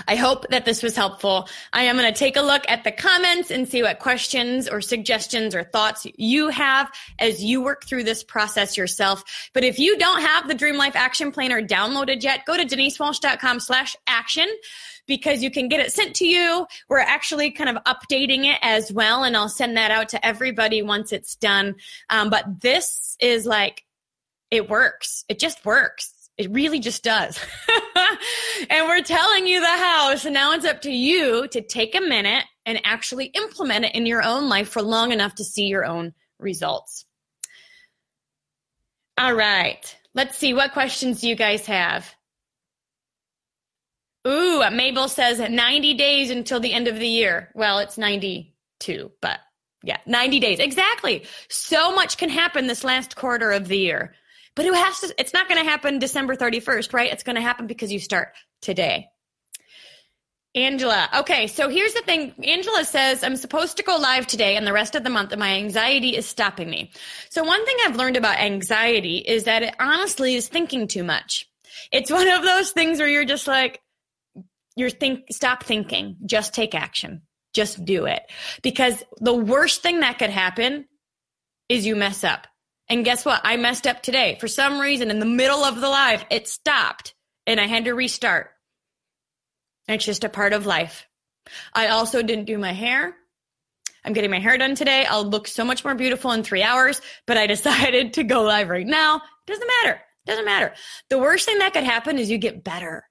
I 0.08 0.16
hope 0.16 0.48
that 0.50 0.64
this 0.64 0.82
was 0.82 0.96
helpful. 0.96 1.48
I 1.72 1.84
am 1.84 1.96
going 1.96 2.12
to 2.12 2.18
take 2.18 2.37
a 2.37 2.42
look 2.42 2.64
at 2.68 2.84
the 2.84 2.92
comments 2.92 3.50
and 3.50 3.68
see 3.68 3.82
what 3.82 3.98
questions 3.98 4.68
or 4.68 4.80
suggestions 4.80 5.54
or 5.54 5.62
thoughts 5.62 6.06
you 6.16 6.48
have 6.48 6.90
as 7.18 7.44
you 7.44 7.62
work 7.62 7.84
through 7.84 8.04
this 8.04 8.24
process 8.24 8.76
yourself. 8.76 9.24
But 9.52 9.64
if 9.64 9.78
you 9.78 9.98
don't 9.98 10.20
have 10.20 10.48
the 10.48 10.54
Dream 10.54 10.76
Life 10.76 10.96
Action 10.96 11.32
Planner 11.32 11.62
downloaded 11.62 12.22
yet, 12.22 12.44
go 12.46 12.56
to 12.56 12.64
denisewalsh.com 12.64 13.60
slash 13.60 13.96
action 14.06 14.48
because 15.06 15.42
you 15.42 15.50
can 15.50 15.68
get 15.68 15.80
it 15.80 15.92
sent 15.92 16.16
to 16.16 16.26
you. 16.26 16.66
We're 16.88 16.98
actually 16.98 17.50
kind 17.50 17.76
of 17.76 17.82
updating 17.84 18.44
it 18.44 18.58
as 18.62 18.92
well, 18.92 19.22
and 19.22 19.37
I'll 19.37 19.48
send 19.48 19.76
that 19.76 19.90
out 19.90 20.08
to 20.10 20.26
everybody 20.26 20.82
once 20.82 21.12
it's 21.12 21.37
done. 21.37 21.76
Um, 22.08 22.30
but 22.30 22.62
this 22.62 23.16
is 23.20 23.44
like, 23.44 23.84
it 24.50 24.68
works. 24.68 25.24
It 25.28 25.38
just 25.38 25.64
works. 25.64 26.13
It 26.37 26.51
really 26.51 26.81
just 26.81 27.05
does. 27.05 27.38
and 28.70 28.88
we're 28.88 29.03
telling 29.03 29.47
you 29.47 29.61
the 29.61 29.66
how. 29.66 30.14
So 30.16 30.31
now 30.31 30.53
it's 30.53 30.64
up 30.64 30.83
to 30.83 30.90
you 30.90 31.47
to 31.49 31.61
take 31.61 31.94
a 31.94 32.01
minute 32.01 32.44
and 32.66 32.81
actually 32.85 33.27
implement 33.27 33.85
it 33.85 33.94
in 33.94 34.07
your 34.07 34.23
own 34.23 34.49
life 34.49 34.68
for 34.68 34.83
long 34.83 35.12
enough 35.12 35.37
to 35.37 35.44
see 35.44 35.66
your 35.66 35.85
own 35.85 36.12
results. 36.38 37.05
All 39.16 39.35
right. 39.35 39.97
Let's 40.14 40.37
see. 40.37 40.55
What 40.55 40.73
questions 40.73 41.23
you 41.23 41.37
guys 41.37 41.66
have? 41.66 42.12
Ooh, 44.27 44.68
Mabel 44.70 45.09
says 45.09 45.38
90 45.38 45.94
days 45.94 46.31
until 46.31 46.59
the 46.59 46.73
end 46.73 46.88
of 46.88 46.99
the 46.99 47.07
year. 47.07 47.51
Well, 47.55 47.79
it's 47.79 47.99
92, 47.99 49.11
but 49.20 49.38
yeah, 49.83 49.99
90 50.07 50.40
days. 50.40 50.59
Exactly. 50.59 51.27
So 51.49 51.94
much 51.94 52.16
can 52.16 52.31
happen 52.31 52.66
this 52.66 52.85
last 52.85 53.16
quarter 53.16 53.53
of 53.53 53.68
the 53.68 53.79
year. 53.79 54.14
But 54.57 54.67
it 54.67 54.75
has 54.75 55.01
to, 55.01 55.14
it's 55.19 55.33
not 55.33 55.49
going 55.49 55.62
to 55.62 55.69
happen 55.69 55.99
December 55.99 56.37
31st, 56.37 56.93
right? 56.93 57.12
It's 57.12 57.25
going 57.25 57.37
to 57.37 57.43
happen 57.43 57.67
because 57.67 57.93
you 57.93 57.99
start 57.99 58.29
today. 58.62 59.09
Angela. 60.55 61.09
Okay, 61.19 61.49
so 61.49 61.69
here's 61.69 61.95
the 61.95 62.03
thing. 62.03 62.33
Angela 62.45 62.85
says, 62.85 63.25
I'm 63.25 63.37
supposed 63.37 63.77
to 63.79 63.83
go 63.83 63.97
live 63.97 64.27
today 64.27 64.57
and 64.57 64.64
the 64.64 64.73
rest 64.73 64.95
of 64.95 65.03
the 65.03 65.11
month, 65.11 65.33
and 65.33 65.40
my 65.40 65.55
anxiety 65.55 66.17
is 66.17 66.27
stopping 66.27 66.71
me. 66.71 66.93
So, 67.29 67.43
one 67.43 67.67
thing 67.67 67.77
I've 67.85 67.97
learned 67.97 68.17
about 68.17 68.38
anxiety 68.38 69.17
is 69.17 69.45
that 69.45 69.64
it 69.64 69.75
honestly 69.81 70.37
is 70.37 70.47
thinking 70.47 70.87
too 70.87 71.03
much. 71.03 71.49
It's 71.90 72.11
one 72.11 72.29
of 72.29 72.43
those 72.43 72.71
things 72.71 73.01
where 73.01 73.09
you're 73.09 73.25
just 73.25 73.49
like, 73.49 73.81
you're 74.77 74.90
think, 74.90 75.27
stop 75.33 75.64
thinking, 75.64 76.17
just 76.25 76.55
take 76.55 76.75
action, 76.75 77.23
just 77.53 77.85
do 77.85 78.07
it. 78.07 78.23
Because 78.62 79.03
the 79.19 79.35
worst 79.35 79.83
thing 79.83 80.01
that 80.01 80.19
could 80.19 80.31
happen 80.31 80.87
is 81.69 81.85
you 81.85 81.97
mess 81.97 82.23
up. 82.23 82.47
And 82.88 83.05
guess 83.05 83.25
what? 83.25 83.40
I 83.44 83.57
messed 83.57 83.87
up 83.87 84.03
today. 84.03 84.37
For 84.40 84.49
some 84.49 84.79
reason, 84.79 85.11
in 85.11 85.18
the 85.18 85.27
middle 85.27 85.64
of 85.64 85.81
the 85.81 85.88
live, 85.88 86.25
it 86.31 86.49
stopped 86.49 87.14
and 87.47 87.61
I 87.61 87.66
had 87.66 87.85
to 87.85 87.92
restart. 87.94 88.51
It's 89.88 90.05
just 90.05 90.25
a 90.25 90.29
part 90.29 90.53
of 90.53 90.66
life. 90.66 91.07
I 91.73 91.88
also 91.88 92.23
didn't 92.23 92.47
do 92.47 92.59
my 92.59 92.73
hair. 92.73 93.14
I'm 94.05 94.12
getting 94.12 94.31
my 94.31 94.38
hair 94.38 94.59
done 94.59 94.75
today. 94.75 95.07
I'll 95.07 95.25
look 95.25 95.49
so 95.49 95.64
much 95.64 95.85
more 95.85 95.94
beautiful 95.94 96.33
in 96.33 96.42
three 96.42 96.62
hours, 96.62 97.01
but 97.27 97.38
I 97.38 97.47
decided 97.47 98.14
to 98.14 98.25
go 98.25 98.42
live 98.42 98.68
right 98.68 98.87
now. 98.87 99.23
Doesn't 99.47 99.70
matter. 99.83 100.01
Doesn't 100.27 100.44
matter. 100.44 100.73
The 101.11 101.18
worst 101.18 101.47
thing 101.47 101.59
that 101.59 101.75
could 101.75 101.85
happen 101.85 102.18
is 102.18 102.31
you 102.31 102.38
get 102.38 102.64
better. 102.64 103.05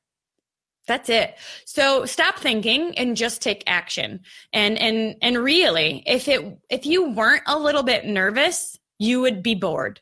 That's 0.87 1.09
it. 1.09 1.35
So 1.65 2.05
stop 2.05 2.37
thinking 2.39 2.97
and 2.97 3.15
just 3.15 3.41
take 3.41 3.63
action. 3.67 4.21
And 4.51 4.77
and 4.77 5.15
and 5.21 5.37
really, 5.37 6.03
if 6.05 6.27
it 6.27 6.57
if 6.69 6.85
you 6.85 7.11
weren't 7.11 7.43
a 7.47 7.57
little 7.57 7.83
bit 7.83 8.05
nervous, 8.05 8.77
you 9.03 9.21
would 9.21 9.43
be 9.43 9.55
bored. 9.55 9.99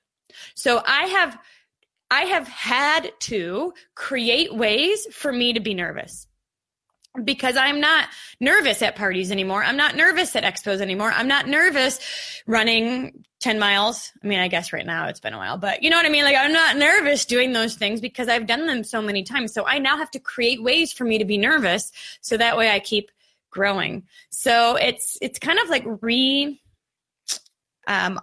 So 0.55 0.81
I 0.85 1.03
have 1.07 1.37
I 2.09 2.21
have 2.21 2.47
had 2.47 3.11
to 3.21 3.73
create 3.95 4.53
ways 4.53 5.07
for 5.11 5.31
me 5.31 5.53
to 5.53 5.61
be 5.61 5.73
nervous 5.73 6.27
because 7.23 7.55
I'm 7.57 7.79
not 7.79 8.09
nervous 8.39 8.81
at 8.81 8.95
parties 8.95 9.31
anymore. 9.31 9.63
I'm 9.63 9.77
not 9.77 9.95
nervous 9.95 10.35
at 10.35 10.43
expos 10.43 10.81
anymore. 10.81 11.11
I'm 11.11 11.27
not 11.27 11.47
nervous 11.47 11.99
running 12.47 13.23
10 13.39 13.59
miles. 13.59 14.11
I 14.23 14.27
mean, 14.27 14.39
I 14.39 14.47
guess 14.47 14.71
right 14.71 14.85
now 14.85 15.07
it's 15.07 15.19
been 15.19 15.33
a 15.33 15.37
while, 15.37 15.57
but 15.57 15.83
you 15.83 15.89
know 15.89 15.97
what 15.97 16.05
I 16.05 16.09
mean? 16.09 16.23
Like, 16.23 16.37
I'm 16.37 16.53
not 16.53 16.77
nervous 16.77 17.25
doing 17.25 17.53
those 17.53 17.75
things 17.75 17.99
because 17.99 18.27
I've 18.27 18.45
done 18.45 18.67
them 18.67 18.83
so 18.83 19.01
many 19.01 19.23
times. 19.23 19.53
So 19.53 19.65
I 19.65 19.79
now 19.79 19.97
have 19.97 20.11
to 20.11 20.19
create 20.19 20.61
ways 20.61 20.93
for 20.93 21.03
me 21.03 21.17
to 21.17 21.25
be 21.25 21.37
nervous. 21.37 21.91
So 22.21 22.37
that 22.37 22.57
way 22.57 22.69
I 22.69 22.79
keep 22.79 23.11
growing. 23.49 24.03
So 24.29 24.75
it's, 24.75 25.17
it's 25.21 25.39
kind 25.39 25.59
of 25.59 25.69
like 25.69 25.83
re, 26.01 26.61
um, 27.87 28.19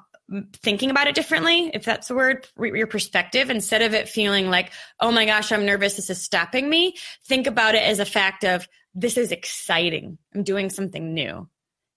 thinking 0.62 0.90
about 0.90 1.06
it 1.06 1.14
differently, 1.14 1.70
if 1.72 1.84
that's 1.84 2.08
the 2.08 2.14
word, 2.14 2.46
your 2.58 2.86
perspective, 2.86 3.50
instead 3.50 3.82
of 3.82 3.94
it 3.94 4.08
feeling 4.08 4.50
like, 4.50 4.72
oh 5.00 5.10
my 5.10 5.24
gosh, 5.24 5.52
I'm 5.52 5.64
nervous, 5.64 5.96
this 5.96 6.10
is 6.10 6.22
stopping 6.22 6.68
me, 6.68 6.96
think 7.26 7.46
about 7.46 7.74
it 7.74 7.82
as 7.82 7.98
a 7.98 8.04
fact 8.04 8.44
of, 8.44 8.68
this 8.94 9.16
is 9.16 9.32
exciting. 9.32 10.18
I'm 10.34 10.42
doing 10.42 10.70
something 10.70 11.14
new. 11.14 11.48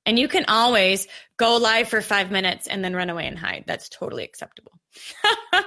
And 0.06 0.17
you 0.17 0.28
can 0.28 0.46
always 0.46 1.08
go 1.38 1.58
live 1.58 1.88
for 1.88 2.02
five 2.02 2.32
minutes 2.32 2.67
and 2.67 2.84
then 2.84 2.96
run 2.96 3.10
away 3.10 3.28
and 3.28 3.38
hide. 3.38 3.65
That's 3.67 3.89
totally 3.89 4.24
acceptable. 4.24 4.80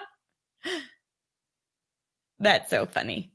That's 2.40 2.70
so 2.70 2.86
funny. 2.86 3.32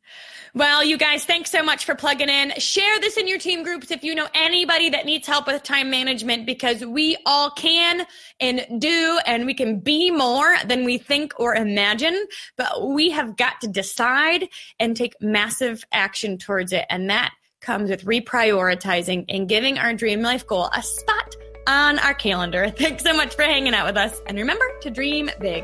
Well, 0.56 0.84
you 0.84 0.98
guys, 0.98 1.26
thanks 1.26 1.52
so 1.52 1.62
much 1.62 1.86
for 1.86 1.94
plugging 1.94 2.30
in. 2.30 2.52
Share 2.58 3.00
this 3.02 3.18
in 3.18 3.28
your 3.28 3.38
team 3.38 3.64
groups 3.64 3.92
if 3.92 4.04
you 4.04 4.16
know 4.16 4.28
anybody 4.34 4.90
that 4.90 5.06
needs 5.06 5.28
help 5.28 5.46
with 5.46 5.62
time 5.62 5.92
management 5.92 6.48
because 6.48 6.84
we 6.84 7.18
all 7.26 7.52
can 7.52 8.06
and 8.40 8.82
do, 8.82 9.20
and 9.28 9.46
we 9.46 9.54
can 9.54 9.80
be 9.80 10.10
more 10.10 10.56
than 10.66 10.86
we 10.86 10.98
think 10.98 11.34
or 11.40 11.54
imagine. 11.54 12.26
But 12.58 12.90
we 12.90 13.12
have 13.12 13.38
got 13.38 13.62
to 13.62 13.68
decide 13.68 14.48
and 14.80 14.98
take 14.98 15.14
massive 15.22 15.84
action 15.92 16.38
towards 16.38 16.74
it. 16.74 16.86
And 16.90 17.10
that 17.12 17.32
comes 17.62 17.92
with 17.92 18.06
reprioritizing 18.06 19.26
and 19.30 19.48
giving 19.48 19.78
our 19.78 19.94
dream 19.94 20.22
life 20.22 20.48
goal 20.48 20.70
a 20.74 20.82
spot 20.82 21.36
on 21.68 22.00
our 22.00 22.16
calendar. 22.16 22.70
Thanks 22.78 23.04
so 23.04 23.14
much 23.14 23.36
for 23.36 23.44
hanging 23.44 23.76
out 23.76 23.86
with 23.86 23.98
us. 23.98 24.20
And 24.26 24.38
remember 24.38 24.66
to 24.82 24.90
dream 24.90 25.30
big. 25.40 25.64